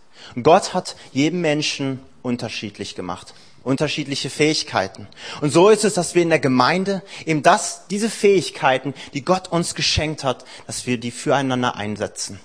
Gott 0.42 0.74
hat 0.74 0.96
jedem 1.12 1.42
Menschen 1.42 2.00
unterschiedlich 2.24 2.96
gemacht. 2.96 3.36
Unterschiedliche 3.64 4.32
Fähigkeiten. 4.32 5.08
Und 5.40 5.52
so 5.54 5.70
ist 5.70 5.86
es, 5.86 5.94
dass 5.94 6.16
wir 6.16 6.24
in 6.24 6.30
der 6.30 6.40
Gemeinde 6.40 7.04
eben 7.28 7.44
das, 7.44 7.86
diese 7.92 8.10
Fähigkeiten, 8.10 8.96
die 9.14 9.24
Gott 9.24 9.52
uns 9.52 9.76
geschenkt 9.76 10.24
hat, 10.24 10.46
dass 10.66 10.88
wir 10.88 10.98
die 10.98 11.12
füreinander 11.12 11.76
einsetzen. 11.76 12.40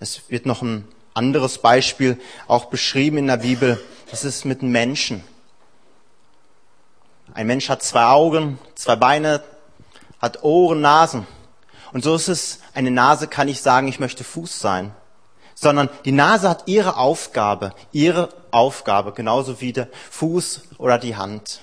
Es 0.00 0.22
wird 0.28 0.46
noch 0.46 0.62
ein 0.62 0.88
anderes 1.14 1.58
Beispiel 1.58 2.20
auch 2.48 2.66
beschrieben 2.66 3.18
in 3.18 3.26
der 3.28 3.38
Bibel. 3.38 3.80
Das 4.10 4.24
ist 4.24 4.44
mit 4.44 4.62
Menschen. 4.62 5.24
Ein 7.32 7.46
Mensch 7.46 7.68
hat 7.68 7.82
zwei 7.82 8.04
Augen, 8.04 8.58
zwei 8.74 8.96
Beine, 8.96 9.42
hat 10.20 10.42
Ohren, 10.42 10.80
Nasen. 10.80 11.26
Und 11.92 12.04
so 12.04 12.14
ist 12.14 12.28
es, 12.28 12.60
eine 12.74 12.90
Nase 12.90 13.28
kann 13.28 13.46
nicht 13.46 13.62
sagen, 13.62 13.88
ich 13.88 14.00
möchte 14.00 14.24
Fuß 14.24 14.58
sein, 14.58 14.92
sondern 15.54 15.88
die 16.04 16.12
Nase 16.12 16.48
hat 16.48 16.64
ihre 16.66 16.96
Aufgabe, 16.96 17.72
ihre 17.92 18.30
Aufgabe, 18.50 19.12
genauso 19.12 19.60
wie 19.60 19.72
der 19.72 19.88
Fuß 20.10 20.62
oder 20.78 20.98
die 20.98 21.16
Hand. 21.16 21.60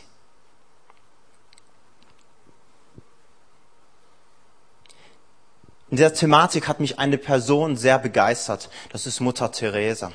In 5.92 5.98
dieser 5.98 6.14
Thematik 6.14 6.70
hat 6.70 6.80
mich 6.80 7.00
eine 7.00 7.18
Person 7.18 7.76
sehr 7.76 8.00
begeistert. 8.00 8.70
Das 8.94 9.06
ist 9.06 9.20
Mutter 9.20 9.52
Teresa. 9.52 10.14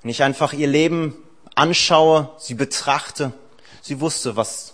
Wenn 0.00 0.10
ich 0.10 0.22
einfach 0.22 0.54
ihr 0.54 0.68
Leben 0.68 1.14
anschaue, 1.54 2.30
sie 2.38 2.54
betrachte, 2.54 3.32
sie 3.82 4.00
wusste, 4.00 4.36
was, 4.36 4.72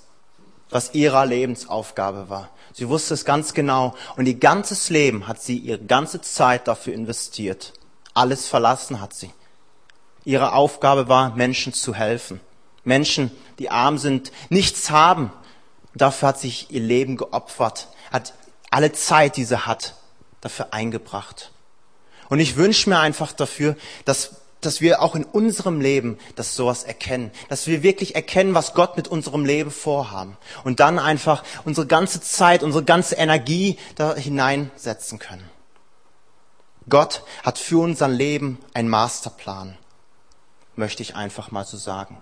was 0.71 0.95
ihre 0.95 1.27
Lebensaufgabe 1.27 2.29
war. 2.29 2.51
Sie 2.73 2.89
wusste 2.89 3.15
es 3.15 3.25
ganz 3.25 3.53
genau. 3.53 3.97
Und 4.17 4.27
ihr 4.27 4.37
ganzes 4.37 4.91
Leben 4.91 5.27
hat 5.27 5.43
sie 5.43 5.59
ihre 5.59 5.81
ganze 5.81 6.21
Zeit 6.21 6.69
dafür 6.69 6.95
investiert. 6.95 7.73
Alles 8.15 8.47
verlassen 8.47 9.01
hat 9.01 9.15
sie. 9.15 9.33
Ihre 10.25 10.53
Aufgabe 10.53 11.09
war, 11.09 11.35
Menschen 11.35 11.73
zu 11.73 11.97
helfen. 11.97 12.41
Menschen, 12.85 13.33
die 13.59 13.71
arm 13.71 13.99
sind, 13.99 14.31
nichts 14.51 14.93
haben. 14.93 15.33
Dafür 15.97 16.29
hat 16.29 16.39
sich 16.39 16.71
ihr 16.71 16.81
Leben 16.81 17.17
geopfert, 17.17 17.89
hat 18.13 18.35
alle 18.71 18.93
Zeit, 18.93 19.37
die 19.37 19.45
sie 19.45 19.67
hat, 19.67 19.97
dafür 20.43 20.75
eingebracht. 20.75 21.51
Und 22.29 22.41
ich 22.41 22.57
wünsche 22.57 22.91
mir 22.91 22.99
einfach 22.99 23.33
dafür, 23.33 23.77
dass, 24.05 24.37
dass 24.61 24.83
wir 24.83 25.01
auch 25.01 25.15
in 25.15 25.25
unserem 25.25 25.81
Leben 25.81 26.19
das 26.37 26.55
sowas 26.55 26.85
erkennen, 26.85 27.31
dass 27.49 27.67
wir 27.67 27.83
wirklich 27.83 28.15
erkennen, 28.15 28.55
was 28.55 28.75
Gott 28.75 28.97
mit 28.99 29.09
unserem 29.09 29.47
Leben 29.47 29.71
vorhaben 29.71 30.37
und 30.65 30.81
dann 30.81 30.99
einfach 30.99 31.43
unsere 31.65 31.87
ganze 31.87 32.21
Zeit, 32.21 32.63
unsere 32.63 32.85
ganze 32.85 33.15
Energie 33.15 33.79
da 33.95 34.15
hineinsetzen 34.15 35.19
können. 35.19 35.49
Gott 36.89 37.23
hat 37.45 37.59
für 37.59 37.79
unser 37.79 38.09
Leben 38.09 38.59
einen 38.75 38.89
Masterplan, 38.89 39.79
möchte 40.75 41.03
ich 41.03 41.15
einfach 41.15 41.51
mal 41.51 41.65
so 41.65 41.77
sagen. 41.77 42.21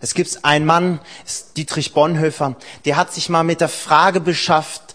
Es 0.00 0.14
gibt 0.14 0.44
einen 0.44 0.66
Mann, 0.66 1.00
Dietrich 1.56 1.94
Bonhoeffer, 1.94 2.56
der 2.84 2.96
hat 2.96 3.12
sich 3.12 3.28
mal 3.28 3.44
mit 3.44 3.60
der 3.60 3.68
Frage 3.68 4.20
beschafft, 4.20 4.91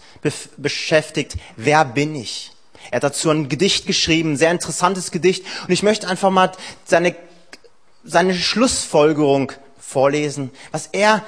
beschäftigt, 0.56 1.36
wer 1.56 1.84
bin 1.84 2.14
ich? 2.14 2.52
Er 2.90 2.96
hat 2.96 3.04
dazu 3.04 3.30
ein 3.30 3.48
Gedicht 3.48 3.86
geschrieben, 3.86 4.32
ein 4.32 4.36
sehr 4.36 4.50
interessantes 4.50 5.10
Gedicht. 5.10 5.44
Und 5.62 5.72
ich 5.72 5.82
möchte 5.82 6.08
einfach 6.08 6.30
mal 6.30 6.52
seine, 6.84 7.14
seine 8.04 8.34
Schlussfolgerung 8.34 9.52
vorlesen, 9.78 10.50
was 10.70 10.88
er 10.92 11.24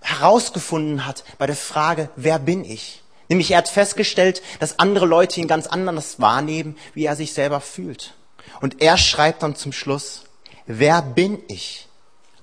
herausgefunden 0.00 1.06
hat 1.06 1.24
bei 1.38 1.46
der 1.46 1.56
Frage, 1.56 2.10
wer 2.16 2.38
bin 2.38 2.64
ich? 2.64 3.02
Nämlich 3.28 3.50
er 3.50 3.58
hat 3.58 3.68
festgestellt, 3.68 4.42
dass 4.58 4.78
andere 4.78 5.06
Leute 5.06 5.40
ihn 5.40 5.48
ganz 5.48 5.66
anders 5.66 6.20
wahrnehmen, 6.20 6.76
wie 6.94 7.04
er 7.04 7.16
sich 7.16 7.32
selber 7.32 7.60
fühlt. 7.60 8.14
Und 8.60 8.80
er 8.80 8.96
schreibt 8.96 9.42
dann 9.42 9.54
zum 9.54 9.72
Schluss, 9.72 10.24
wer 10.66 11.02
bin 11.02 11.42
ich? 11.48 11.88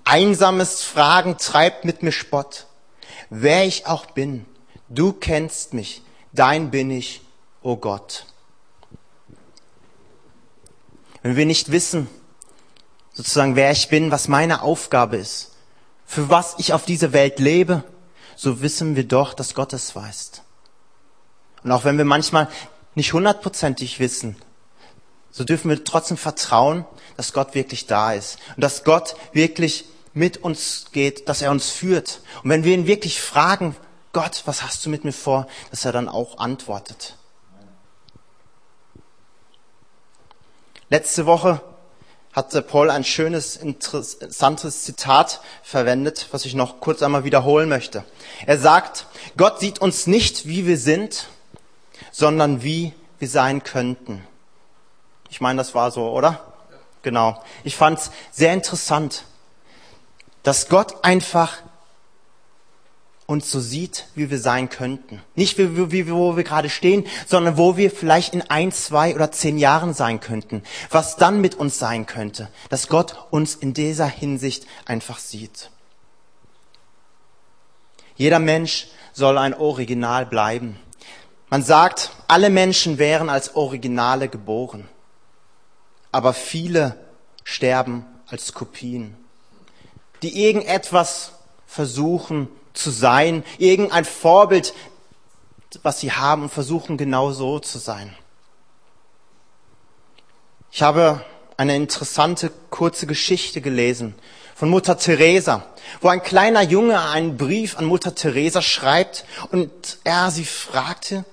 Einsames 0.04 0.84
Fragen 0.84 1.38
treibt 1.38 1.86
mit 1.86 2.04
mir 2.04 2.12
Spott. 2.12 2.68
Wer 3.32 3.66
ich 3.66 3.88
auch 3.88 4.06
bin, 4.06 4.46
Du 4.96 5.12
kennst 5.12 5.74
mich, 5.74 6.02
dein 6.32 6.72
bin 6.72 6.90
ich, 6.90 7.22
o 7.62 7.74
oh 7.74 7.76
Gott. 7.76 8.26
Wenn 11.22 11.36
wir 11.36 11.46
nicht 11.46 11.70
wissen, 11.72 12.08
sozusagen, 13.12 13.58
wer 13.58 13.72
ich 13.72 13.90
bin, 13.90 14.10
was 14.10 14.30
meine 14.30 14.62
Aufgabe 14.62 15.18
ist, 15.18 15.52
für 16.06 16.30
was 16.30 16.56
ich 16.60 16.72
auf 16.72 16.86
dieser 16.86 17.12
Welt 17.12 17.40
lebe, 17.40 17.84
so 18.38 18.62
wissen 18.62 18.96
wir 18.96 19.06
doch, 19.06 19.34
dass 19.34 19.54
Gott 19.54 19.74
es 19.74 19.96
weiß. 19.96 20.32
Und 21.64 21.72
auch 21.74 21.84
wenn 21.84 21.98
wir 21.98 22.06
manchmal 22.06 22.48
nicht 22.94 23.12
hundertprozentig 23.12 24.00
wissen, 24.00 24.38
so 25.30 25.44
dürfen 25.44 25.70
wir 25.70 25.84
trotzdem 25.84 26.16
vertrauen, 26.16 26.86
dass 27.18 27.34
Gott 27.34 27.54
wirklich 27.54 27.86
da 27.88 28.14
ist 28.14 28.38
und 28.56 28.64
dass 28.64 28.86
Gott 28.86 29.18
wirklich 29.34 29.86
mit 30.14 30.38
uns 30.38 30.86
geht, 30.94 31.28
dass 31.28 31.42
er 31.42 31.52
uns 31.52 31.70
führt. 31.70 32.22
Und 32.44 32.50
wenn 32.50 32.64
wir 32.64 32.74
ihn 32.74 32.88
wirklich 32.88 33.20
fragen, 33.20 33.76
Gott, 34.16 34.44
was 34.46 34.64
hast 34.64 34.86
du 34.86 34.90
mit 34.90 35.04
mir 35.04 35.12
vor, 35.12 35.46
dass 35.72 35.84
er 35.84 35.92
dann 35.92 36.08
auch 36.08 36.38
antwortet. 36.38 37.18
Letzte 40.90 41.26
Woche 41.26 41.60
hatte 42.32 42.62
Paul 42.62 42.92
ein 42.92 43.04
schönes, 43.04 43.58
interessantes 43.58 44.84
Zitat 44.86 45.42
verwendet, 45.64 46.30
was 46.32 46.46
ich 46.46 46.54
noch 46.54 46.80
kurz 46.80 47.04
einmal 47.04 47.26
wiederholen 47.26 47.68
möchte. 47.68 48.06
Er 48.46 48.58
sagt, 48.58 49.08
Gott 49.36 49.60
sieht 49.60 49.80
uns 49.80 50.08
nicht, 50.08 50.48
wie 50.48 50.66
wir 50.66 50.78
sind, 50.78 51.28
sondern 52.14 52.64
wie 52.64 52.94
wir 53.20 53.28
sein 53.28 53.66
könnten. 53.66 54.26
Ich 55.30 55.42
meine, 55.42 55.58
das 55.58 55.76
war 55.76 55.92
so, 55.92 56.10
oder? 56.10 56.54
Genau. 57.02 57.44
Ich 57.66 57.76
fand 57.76 58.00
es 58.00 58.12
sehr 58.32 58.54
interessant, 58.54 59.26
dass 60.42 60.70
Gott 60.70 61.04
einfach 61.04 61.58
uns 63.28 63.52
so 63.52 63.60
sieht, 63.60 64.06
wie 64.14 64.30
wir 64.30 64.40
sein 64.40 64.70
könnten. 64.70 65.22
Nicht 65.36 65.58
wie, 65.58 65.92
wie, 65.92 66.12
wo 66.12 66.36
wir 66.36 66.44
gerade 66.44 66.70
stehen, 66.70 67.06
sondern 67.26 67.58
wo 67.58 67.76
wir 67.76 67.90
vielleicht 67.90 68.34
in 68.34 68.44
ein, 68.44 68.72
zwei 68.72 69.16
oder 69.16 69.32
zehn 69.32 69.58
Jahren 69.58 69.94
sein 69.94 70.20
könnten. 70.20 70.62
Was 70.92 71.16
dann 71.16 71.42
mit 71.42 71.56
uns 71.56 71.80
sein 71.80 72.06
könnte. 72.06 72.50
Dass 72.70 72.88
Gott 72.88 73.16
uns 73.32 73.56
in 73.56 73.74
dieser 73.74 74.06
Hinsicht 74.06 74.68
einfach 74.86 75.18
sieht. 75.18 75.72
Jeder 78.16 78.40
Mensch 78.40 78.88
soll 79.14 79.38
ein 79.38 79.56
Original 79.56 80.26
bleiben. 80.26 80.78
Man 81.50 81.64
sagt, 81.64 82.12
alle 82.28 82.50
Menschen 82.50 82.98
wären 82.98 83.30
als 83.30 83.56
Originale 83.56 84.30
geboren. 84.30 84.88
Aber 86.12 86.34
viele 86.34 86.96
sterben 87.44 88.06
als 88.28 88.54
Kopien, 88.54 89.16
die 90.22 90.46
irgendetwas 90.46 91.34
versuchen 91.66 92.48
zu 92.76 92.92
sein, 92.92 93.44
irgendein 93.58 94.06
Vorbild, 94.06 94.74
was 95.84 96.00
sie 96.00 96.12
haben 96.12 96.44
und 96.44 96.54
versuchen 96.54 96.98
genau 96.98 97.32
so 97.32 97.60
zu 97.60 97.80
sein. 97.80 98.16
Ich 100.72 100.82
habe 100.82 101.24
eine 101.58 101.76
interessante 101.76 102.52
kurze 102.70 103.08
Geschichte 103.08 103.62
gelesen 103.62 104.16
von 104.56 104.70
Mutter 104.70 104.98
Teresa, 104.98 105.66
wo 106.02 106.10
ein 106.10 106.24
kleiner 106.24 106.62
Junge 106.62 107.02
einen 107.02 107.38
Brief 107.38 107.78
an 107.78 107.86
Mutter 107.86 108.16
Teresa 108.16 108.62
schreibt 108.62 109.26
und 109.52 110.00
er 110.04 110.32
sie 110.32 110.46
fragte, 110.46 111.26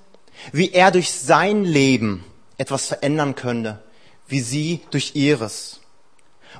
wie 0.52 0.72
er 0.72 0.90
durch 0.90 1.12
sein 1.12 1.64
Leben 1.64 2.24
etwas 2.58 2.86
verändern 2.86 3.34
könnte, 3.34 3.80
wie 4.26 4.40
sie 4.40 4.80
durch 4.90 5.14
ihres. 5.14 5.80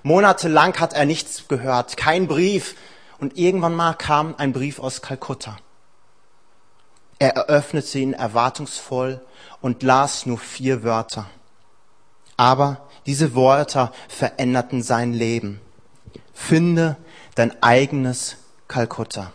Monatelang 0.02 0.78
hat 0.78 0.92
er 0.92 1.04
nichts 1.04 1.46
gehört, 1.48 1.96
kein 1.96 2.26
Brief, 2.26 2.74
und 3.22 3.38
irgendwann 3.38 3.76
mal 3.76 3.94
kam 3.94 4.34
ein 4.36 4.52
Brief 4.52 4.80
aus 4.80 5.00
Kalkutta. 5.00 5.56
Er 7.20 7.36
eröffnete 7.36 8.00
ihn 8.00 8.14
erwartungsvoll 8.14 9.24
und 9.60 9.84
las 9.84 10.26
nur 10.26 10.38
vier 10.38 10.82
Wörter. 10.82 11.30
Aber 12.36 12.88
diese 13.06 13.36
Wörter 13.36 13.92
veränderten 14.08 14.82
sein 14.82 15.12
Leben. 15.12 15.60
Finde 16.34 16.96
dein 17.36 17.62
eigenes 17.62 18.38
Kalkutta. 18.66 19.32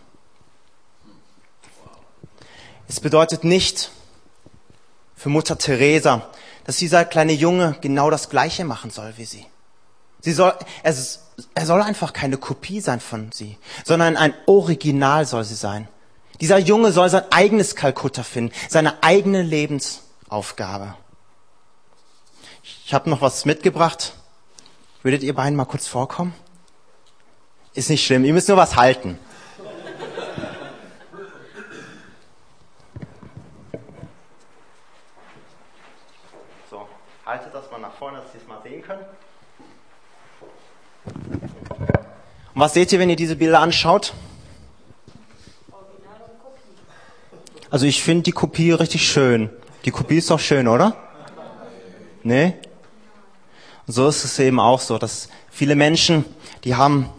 Es 2.90 3.00
bedeutet 3.00 3.46
nicht 3.46 3.90
für 5.16 5.30
Mutter 5.30 5.58
Teresa, 5.58 6.28
dass 6.66 6.76
dieser 6.76 7.06
kleine 7.06 7.32
Junge 7.32 7.78
genau 7.80 8.10
das 8.10 8.28
Gleiche 8.28 8.66
machen 8.66 8.92
soll 8.92 9.14
wie 9.16 9.24
sie. 9.24 9.46
Sie 10.20 10.34
soll, 10.34 10.54
er, 10.84 10.94
er 11.54 11.66
soll 11.66 11.82
einfach 11.82 12.14
keine 12.14 12.38
Kopie 12.38 12.82
sein 12.82 13.00
von 13.00 13.32
sie, 13.32 13.58
sondern 13.86 14.18
ein 14.18 14.34
Original 14.46 15.26
soll 15.26 15.44
sie 15.44 15.56
sein. 15.56 15.88
Dieser 16.42 16.58
Junge 16.58 16.92
soll 16.92 17.10
sein 17.10 17.26
eigenes 17.32 17.76
Kalkutta 17.76 18.24
finden, 18.24 18.54
seine 18.70 19.04
eigene 19.04 19.42
Lebensaufgabe. 19.42 20.96
Ich 22.86 22.94
habe 22.94 23.10
noch 23.10 23.22
was 23.22 23.46
mitgebracht. 23.46 24.14
Würdet 25.04 25.24
ihr 25.24 25.34
beiden 25.34 25.56
mal 25.56 25.66
kurz 25.66 25.88
vorkommen? 25.88 26.34
Ist 27.74 27.90
nicht 27.90 28.06
schlimm, 28.06 28.26
ihr 28.26 28.34
müsst 28.34 28.48
nur 28.48 28.58
was 28.58 28.76
halten. 28.76 29.20
So, 36.70 36.88
haltet 37.26 37.54
das 37.54 37.70
mal 37.72 37.80
nach 37.80 37.94
vorne, 37.94 38.22
dass 38.22 38.34
ihr 38.34 38.42
es 38.42 38.48
mal 38.48 38.62
sehen 38.64 38.82
könnt. 38.82 39.06
Und 42.58 42.62
was 42.62 42.74
seht 42.74 42.92
ihr, 42.92 42.98
wenn 42.98 43.12
ihr 43.12 43.16
diese 43.16 43.36
Bilder 43.36 43.60
anschaut? 43.60 44.14
Also 47.70 47.86
ich 47.86 48.02
finde 48.02 48.24
die 48.24 48.32
Kopie 48.32 48.72
richtig 48.72 49.08
schön. 49.08 49.52
Die 49.86 49.92
Kopie 49.92 50.18
ist 50.18 50.32
doch 50.32 50.40
schön, 50.40 50.68
oder? 50.68 50.98
Nee? 52.24 52.56
So 53.86 54.08
ist 54.08 54.26
es 54.26 54.40
eben 54.40 54.60
auch 54.60 54.80
so, 54.80 54.98
dass 54.98 55.30
viele 55.52 55.76
Menschen, 55.76 56.26
die 56.64 56.74
haben 56.74 57.12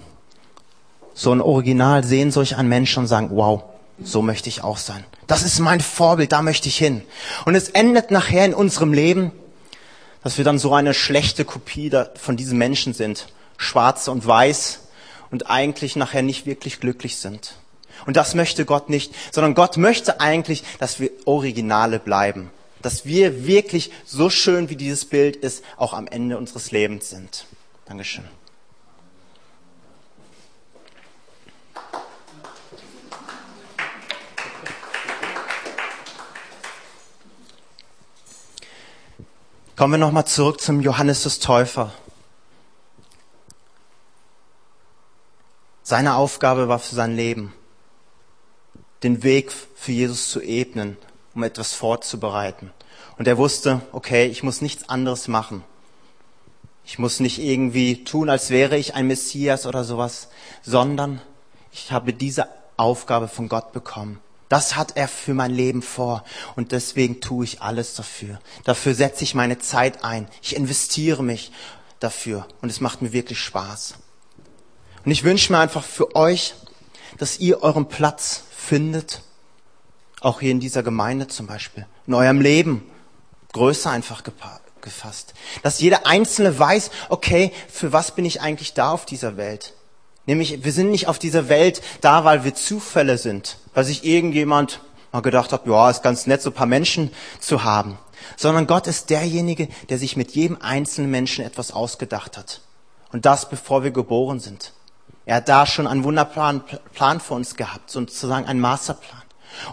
so 1.14 1.30
ein 1.30 1.40
Original, 1.40 2.02
sehen 2.02 2.32
solch 2.32 2.56
einen 2.56 2.68
Menschen 2.68 3.04
und 3.04 3.06
sagen, 3.06 3.28
wow, 3.30 3.62
so 4.02 4.22
möchte 4.22 4.48
ich 4.48 4.64
auch 4.64 4.78
sein. 4.78 5.04
Das 5.28 5.44
ist 5.44 5.60
mein 5.60 5.80
Vorbild, 5.80 6.32
da 6.32 6.42
möchte 6.42 6.66
ich 6.66 6.76
hin. 6.76 7.02
Und 7.44 7.54
es 7.54 7.68
endet 7.68 8.10
nachher 8.10 8.44
in 8.44 8.54
unserem 8.54 8.92
Leben, 8.92 9.30
dass 10.24 10.36
wir 10.36 10.44
dann 10.44 10.58
so 10.58 10.74
eine 10.74 10.94
schlechte 10.94 11.44
Kopie 11.44 11.92
von 12.16 12.36
diesen 12.36 12.58
Menschen 12.58 12.92
sind. 12.92 13.28
Schwarz 13.56 14.08
und 14.08 14.26
weiß 14.26 14.87
und 15.30 15.50
eigentlich 15.50 15.96
nachher 15.96 16.22
nicht 16.22 16.46
wirklich 16.46 16.80
glücklich 16.80 17.16
sind. 17.16 17.54
Und 18.06 18.16
das 18.16 18.34
möchte 18.34 18.64
Gott 18.64 18.88
nicht, 18.88 19.14
sondern 19.32 19.54
Gott 19.54 19.76
möchte 19.76 20.20
eigentlich, 20.20 20.64
dass 20.78 21.00
wir 21.00 21.10
Originale 21.24 21.98
bleiben. 21.98 22.50
Dass 22.80 23.04
wir 23.04 23.46
wirklich 23.46 23.90
so 24.06 24.30
schön, 24.30 24.70
wie 24.70 24.76
dieses 24.76 25.04
Bild 25.04 25.36
ist, 25.36 25.64
auch 25.76 25.92
am 25.92 26.06
Ende 26.06 26.38
unseres 26.38 26.70
Lebens 26.70 27.10
sind. 27.10 27.46
Dankeschön. 27.86 28.24
Kommen 39.78 39.92
wir 39.92 39.98
nochmal 39.98 40.26
zurück 40.26 40.60
zum 40.60 40.80
Johannes 40.80 41.22
des 41.22 41.38
Täufer. 41.38 41.92
Seine 45.88 46.16
Aufgabe 46.16 46.68
war 46.68 46.80
für 46.80 46.94
sein 46.94 47.16
Leben, 47.16 47.54
den 49.02 49.22
Weg 49.22 49.50
für 49.50 49.92
Jesus 49.92 50.28
zu 50.28 50.42
ebnen, 50.42 50.98
um 51.34 51.42
etwas 51.42 51.72
vorzubereiten. 51.72 52.72
Und 53.16 53.26
er 53.26 53.38
wusste, 53.38 53.80
okay, 53.92 54.26
ich 54.26 54.42
muss 54.42 54.60
nichts 54.60 54.90
anderes 54.90 55.28
machen. 55.28 55.64
Ich 56.84 56.98
muss 56.98 57.20
nicht 57.20 57.38
irgendwie 57.38 58.04
tun, 58.04 58.28
als 58.28 58.50
wäre 58.50 58.76
ich 58.76 58.96
ein 58.96 59.06
Messias 59.06 59.64
oder 59.64 59.82
sowas, 59.82 60.28
sondern 60.60 61.22
ich 61.72 61.90
habe 61.90 62.12
diese 62.12 62.48
Aufgabe 62.76 63.26
von 63.26 63.48
Gott 63.48 63.72
bekommen. 63.72 64.20
Das 64.50 64.76
hat 64.76 64.94
er 64.94 65.08
für 65.08 65.32
mein 65.32 65.52
Leben 65.54 65.80
vor 65.80 66.22
und 66.54 66.72
deswegen 66.72 67.22
tue 67.22 67.46
ich 67.46 67.62
alles 67.62 67.94
dafür. 67.94 68.40
Dafür 68.64 68.94
setze 68.94 69.24
ich 69.24 69.34
meine 69.34 69.58
Zeit 69.58 70.04
ein. 70.04 70.28
Ich 70.42 70.54
investiere 70.54 71.22
mich 71.22 71.50
dafür 71.98 72.46
und 72.60 72.68
es 72.68 72.82
macht 72.82 73.00
mir 73.00 73.14
wirklich 73.14 73.40
Spaß. 73.40 73.94
Und 75.08 75.12
ich 75.12 75.24
wünsche 75.24 75.50
mir 75.50 75.58
einfach 75.58 75.84
für 75.84 76.14
euch, 76.16 76.52
dass 77.16 77.38
ihr 77.38 77.62
euren 77.62 77.88
Platz 77.88 78.42
findet, 78.54 79.22
auch 80.20 80.40
hier 80.40 80.50
in 80.50 80.60
dieser 80.60 80.82
Gemeinde 80.82 81.28
zum 81.28 81.46
Beispiel, 81.46 81.86
in 82.06 82.12
eurem 82.12 82.42
Leben, 82.42 82.84
größer 83.54 83.90
einfach 83.90 84.22
gefasst. 84.82 85.32
Dass 85.62 85.80
jeder 85.80 86.06
Einzelne 86.06 86.58
weiß, 86.58 86.90
okay, 87.08 87.52
für 87.70 87.94
was 87.94 88.10
bin 88.10 88.26
ich 88.26 88.42
eigentlich 88.42 88.74
da 88.74 88.90
auf 88.90 89.06
dieser 89.06 89.38
Welt? 89.38 89.72
Nämlich, 90.26 90.62
wir 90.62 90.72
sind 90.72 90.90
nicht 90.90 91.08
auf 91.08 91.18
dieser 91.18 91.48
Welt 91.48 91.80
da, 92.02 92.26
weil 92.26 92.44
wir 92.44 92.54
Zufälle 92.54 93.16
sind, 93.16 93.56
weil 93.72 93.84
sich 93.84 94.04
irgendjemand 94.04 94.82
mal 95.10 95.22
gedacht 95.22 95.54
hat, 95.54 95.66
ja, 95.66 95.88
ist 95.88 96.02
ganz 96.02 96.26
nett, 96.26 96.42
so 96.42 96.50
ein 96.50 96.54
paar 96.54 96.66
Menschen 96.66 97.10
zu 97.40 97.64
haben. 97.64 97.96
Sondern 98.36 98.66
Gott 98.66 98.86
ist 98.86 99.08
derjenige, 99.08 99.68
der 99.88 99.96
sich 99.96 100.18
mit 100.18 100.32
jedem 100.32 100.60
einzelnen 100.60 101.10
Menschen 101.10 101.46
etwas 101.46 101.72
ausgedacht 101.72 102.36
hat. 102.36 102.60
Und 103.10 103.24
das, 103.24 103.48
bevor 103.48 103.82
wir 103.82 103.90
geboren 103.90 104.38
sind. 104.38 104.74
Er 105.28 105.36
hat 105.36 105.48
da 105.50 105.66
schon 105.66 105.86
einen 105.86 106.04
Wunderplan 106.04 106.62
Plan 106.94 107.20
für 107.20 107.34
uns 107.34 107.54
gehabt, 107.54 107.90
sozusagen 107.90 108.46
einen 108.46 108.60
Masterplan. 108.60 109.20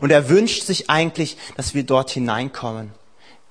Und 0.02 0.12
er 0.12 0.28
wünscht 0.28 0.64
sich 0.64 0.90
eigentlich, 0.90 1.38
dass 1.56 1.74
wir 1.74 1.86
dort 1.86 2.12
hineinkommen. 2.12 2.92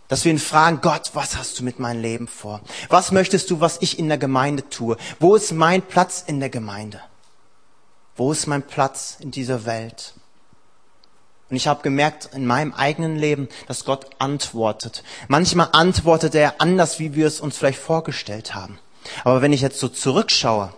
Dass 0.08 0.26
wir 0.26 0.30
ihn 0.30 0.38
fragen, 0.38 0.82
Gott, 0.82 1.12
was 1.14 1.38
hast 1.38 1.58
du 1.58 1.64
mit 1.64 1.78
meinem 1.78 2.02
Leben 2.02 2.28
vor? 2.28 2.60
Was 2.90 3.10
möchtest 3.10 3.50
du, 3.50 3.62
was 3.62 3.78
ich 3.80 3.98
in 3.98 4.08
der 4.08 4.18
Gemeinde 4.18 4.68
tue? 4.68 4.98
Wo 5.18 5.34
ist 5.34 5.52
mein 5.52 5.80
Platz 5.80 6.22
in 6.26 6.40
der 6.40 6.50
Gemeinde? 6.50 7.00
Wo 8.16 8.32
ist 8.32 8.46
mein 8.48 8.64
Platz 8.64 9.16
in 9.20 9.30
dieser 9.30 9.64
Welt? 9.64 10.12
Und 11.48 11.56
ich 11.56 11.68
habe 11.68 11.82
gemerkt 11.82 12.28
in 12.34 12.44
meinem 12.44 12.74
eigenen 12.74 13.16
Leben, 13.16 13.48
dass 13.66 13.86
Gott 13.86 14.10
antwortet. 14.18 15.04
Manchmal 15.28 15.70
antwortet 15.72 16.34
er 16.34 16.60
anders, 16.60 16.98
wie 16.98 17.14
wir 17.14 17.26
es 17.26 17.40
uns 17.40 17.56
vielleicht 17.56 17.78
vorgestellt 17.78 18.54
haben. 18.54 18.78
Aber 19.24 19.40
wenn 19.40 19.54
ich 19.54 19.62
jetzt 19.62 19.80
so 19.80 19.88
zurückschaue, 19.88 20.74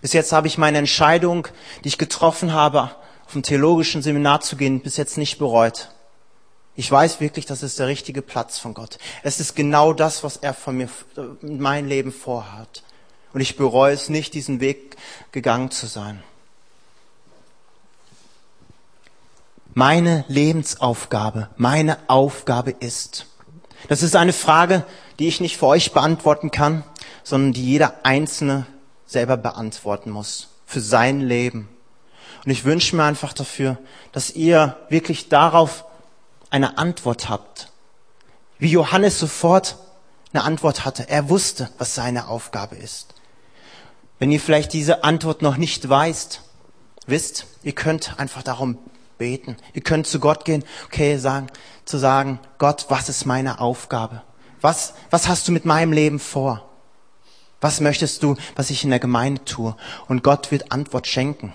bis 0.00 0.12
jetzt 0.12 0.32
habe 0.32 0.46
ich 0.46 0.58
meine 0.58 0.78
Entscheidung, 0.78 1.48
die 1.84 1.88
ich 1.88 1.98
getroffen 1.98 2.52
habe, 2.52 2.90
auf 3.26 3.34
ein 3.34 3.42
theologischen 3.42 4.02
Seminar 4.02 4.40
zu 4.40 4.56
gehen, 4.56 4.80
bis 4.80 4.96
jetzt 4.96 5.18
nicht 5.18 5.38
bereut. 5.38 5.90
Ich 6.76 6.90
weiß 6.90 7.20
wirklich, 7.20 7.46
das 7.46 7.62
ist 7.62 7.78
der 7.78 7.88
richtige 7.88 8.22
Platz 8.22 8.58
von 8.58 8.74
Gott. 8.74 8.98
Es 9.22 9.38
ist 9.38 9.54
genau 9.54 9.92
das, 9.92 10.24
was 10.24 10.36
er 10.36 10.54
von 10.54 10.76
mir, 10.76 10.88
in 11.42 11.60
mein 11.60 11.88
Leben 11.88 12.12
vorhat. 12.12 12.82
Und 13.32 13.40
ich 13.40 13.56
bereue 13.56 13.92
es 13.92 14.08
nicht, 14.08 14.34
diesen 14.34 14.60
Weg 14.60 14.96
gegangen 15.30 15.70
zu 15.70 15.86
sein. 15.86 16.22
Meine 19.74 20.24
Lebensaufgabe, 20.26 21.48
meine 21.56 21.98
Aufgabe 22.08 22.72
ist. 22.72 23.26
Das 23.88 24.02
ist 24.02 24.16
eine 24.16 24.32
Frage, 24.32 24.84
die 25.18 25.28
ich 25.28 25.40
nicht 25.40 25.56
für 25.56 25.66
euch 25.66 25.92
beantworten 25.92 26.50
kann, 26.50 26.82
sondern 27.22 27.52
die 27.52 27.64
jeder 27.64 28.04
Einzelne 28.04 28.66
selber 29.10 29.36
beantworten 29.36 30.10
muss 30.10 30.48
für 30.66 30.80
sein 30.80 31.20
Leben. 31.20 31.68
Und 32.44 32.50
ich 32.50 32.64
wünsche 32.64 32.96
mir 32.96 33.04
einfach 33.04 33.32
dafür, 33.32 33.78
dass 34.12 34.30
ihr 34.30 34.76
wirklich 34.88 35.28
darauf 35.28 35.84
eine 36.48 36.78
Antwort 36.78 37.28
habt. 37.28 37.68
Wie 38.58 38.70
Johannes 38.70 39.18
sofort 39.18 39.76
eine 40.32 40.44
Antwort 40.44 40.84
hatte. 40.84 41.08
Er 41.08 41.28
wusste, 41.28 41.70
was 41.78 41.94
seine 41.94 42.28
Aufgabe 42.28 42.76
ist. 42.76 43.14
Wenn 44.18 44.30
ihr 44.30 44.40
vielleicht 44.40 44.72
diese 44.72 45.02
Antwort 45.02 45.42
noch 45.42 45.56
nicht 45.56 45.88
weißt, 45.88 46.42
wisst, 47.06 47.46
ihr 47.62 47.72
könnt 47.72 48.18
einfach 48.18 48.42
darum 48.42 48.78
beten. 49.18 49.56
Ihr 49.74 49.82
könnt 49.82 50.06
zu 50.06 50.20
Gott 50.20 50.44
gehen, 50.44 50.64
okay, 50.86 51.16
sagen, 51.16 51.48
zu 51.84 51.98
sagen, 51.98 52.38
Gott, 52.58 52.86
was 52.88 53.08
ist 53.08 53.26
meine 53.26 53.60
Aufgabe? 53.60 54.22
Was, 54.60 54.94
was 55.10 55.26
hast 55.26 55.48
du 55.48 55.52
mit 55.52 55.64
meinem 55.64 55.92
Leben 55.92 56.18
vor? 56.18 56.69
Was 57.60 57.80
möchtest 57.80 58.22
du, 58.22 58.36
was 58.56 58.70
ich 58.70 58.84
in 58.84 58.90
der 58.90 58.98
Gemeinde 58.98 59.44
tue? 59.44 59.76
Und 60.08 60.22
Gott 60.22 60.50
wird 60.50 60.72
Antwort 60.72 61.06
schenken. 61.06 61.52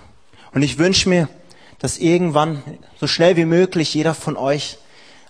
Und 0.54 0.62
ich 0.62 0.78
wünsche 0.78 1.10
mir, 1.10 1.28
dass 1.80 1.98
irgendwann, 1.98 2.64
so 3.00 3.08
schnell 3.08 3.38
wie 3.38 3.46
möglich, 3.46 3.94
jeder 3.94 4.14
von 4.14 4.38
euch 4.38 4.78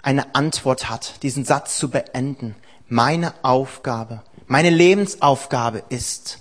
eine 0.03 0.35
Antwort 0.35 0.89
hat, 0.89 1.23
diesen 1.23 1.45
Satz 1.45 1.77
zu 1.77 1.89
beenden. 1.89 2.55
Meine 2.88 3.33
Aufgabe, 3.41 4.21
meine 4.47 4.69
Lebensaufgabe 4.69 5.83
ist. 5.89 6.39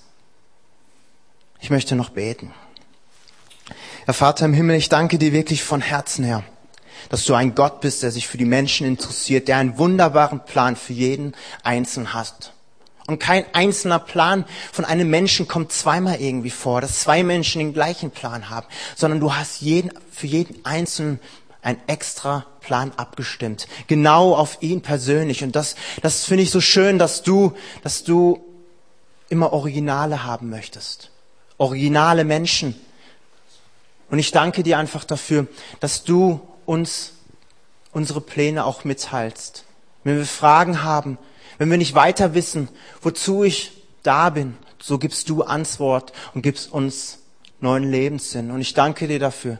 Ich 1.60 1.70
möchte 1.70 1.96
noch 1.96 2.10
beten. 2.10 2.52
Herr 4.04 4.12
Vater 4.12 4.44
im 4.44 4.52
Himmel, 4.52 4.76
ich 4.76 4.90
danke 4.90 5.16
dir 5.16 5.32
wirklich 5.32 5.62
von 5.62 5.80
Herzen 5.80 6.24
her, 6.24 6.44
dass 7.08 7.24
du 7.24 7.32
ein 7.32 7.54
Gott 7.54 7.80
bist, 7.80 8.02
der 8.02 8.10
sich 8.10 8.28
für 8.28 8.36
die 8.36 8.44
Menschen 8.44 8.86
interessiert, 8.86 9.48
der 9.48 9.56
einen 9.56 9.78
wunderbaren 9.78 10.44
Plan 10.44 10.76
für 10.76 10.92
jeden 10.92 11.34
Einzelnen 11.62 12.12
hat. 12.12 12.53
Und 13.06 13.18
kein 13.18 13.44
einzelner 13.52 13.98
Plan 13.98 14.46
von 14.72 14.84
einem 14.84 15.10
Menschen 15.10 15.46
kommt 15.46 15.72
zweimal 15.72 16.20
irgendwie 16.20 16.50
vor, 16.50 16.80
dass 16.80 17.00
zwei 17.00 17.22
Menschen 17.22 17.58
den 17.58 17.74
gleichen 17.74 18.10
Plan 18.10 18.48
haben, 18.48 18.66
sondern 18.96 19.20
du 19.20 19.34
hast 19.34 19.60
jeden, 19.60 19.92
für 20.10 20.26
jeden 20.26 20.64
Einzelnen 20.64 21.20
einen 21.60 21.80
extra 21.86 22.46
Plan 22.60 22.92
abgestimmt. 22.96 23.66
Genau 23.88 24.34
auf 24.34 24.58
ihn 24.60 24.80
persönlich. 24.80 25.42
Und 25.42 25.54
das, 25.54 25.76
das 26.02 26.24
finde 26.24 26.44
ich 26.44 26.50
so 26.50 26.60
schön, 26.60 26.98
dass 26.98 27.22
du, 27.22 27.54
dass 27.82 28.04
du 28.04 28.42
immer 29.28 29.52
Originale 29.52 30.24
haben 30.24 30.50
möchtest. 30.50 31.10
Originale 31.58 32.24
Menschen. 32.24 32.74
Und 34.10 34.18
ich 34.18 34.30
danke 34.30 34.62
dir 34.62 34.78
einfach 34.78 35.04
dafür, 35.04 35.46
dass 35.80 36.04
du 36.04 36.40
uns 36.66 37.12
unsere 37.92 38.20
Pläne 38.20 38.64
auch 38.64 38.84
mitteilst. 38.84 39.64
Wenn 40.04 40.18
wir 40.18 40.26
Fragen 40.26 40.82
haben, 40.82 41.18
wenn 41.58 41.70
wir 41.70 41.78
nicht 41.78 41.94
weiter 41.94 42.34
wissen, 42.34 42.68
wozu 43.02 43.44
ich 43.44 43.72
da 44.02 44.30
bin, 44.30 44.56
so 44.80 44.98
gibst 44.98 45.28
du 45.28 45.42
Antwort 45.42 46.12
und 46.34 46.42
gibst 46.42 46.72
uns 46.72 47.18
neuen 47.60 47.90
Lebenssinn. 47.90 48.50
Und 48.50 48.60
ich 48.60 48.74
danke 48.74 49.08
dir 49.08 49.18
dafür, 49.18 49.58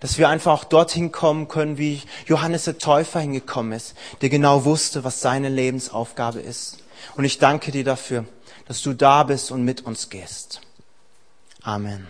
dass 0.00 0.18
wir 0.18 0.28
einfach 0.28 0.52
auch 0.52 0.64
dorthin 0.64 1.10
kommen 1.10 1.48
können, 1.48 1.78
wie 1.78 2.02
Johannes 2.26 2.64
der 2.64 2.78
Täufer 2.78 3.20
hingekommen 3.20 3.72
ist, 3.72 3.94
der 4.20 4.28
genau 4.28 4.64
wusste, 4.64 5.04
was 5.04 5.20
seine 5.20 5.48
Lebensaufgabe 5.48 6.40
ist. 6.40 6.78
Und 7.16 7.24
ich 7.24 7.38
danke 7.38 7.72
dir 7.72 7.84
dafür, 7.84 8.24
dass 8.66 8.82
du 8.82 8.92
da 8.92 9.22
bist 9.22 9.50
und 9.50 9.64
mit 9.64 9.80
uns 9.86 10.10
gehst. 10.10 10.60
Amen. 11.62 12.06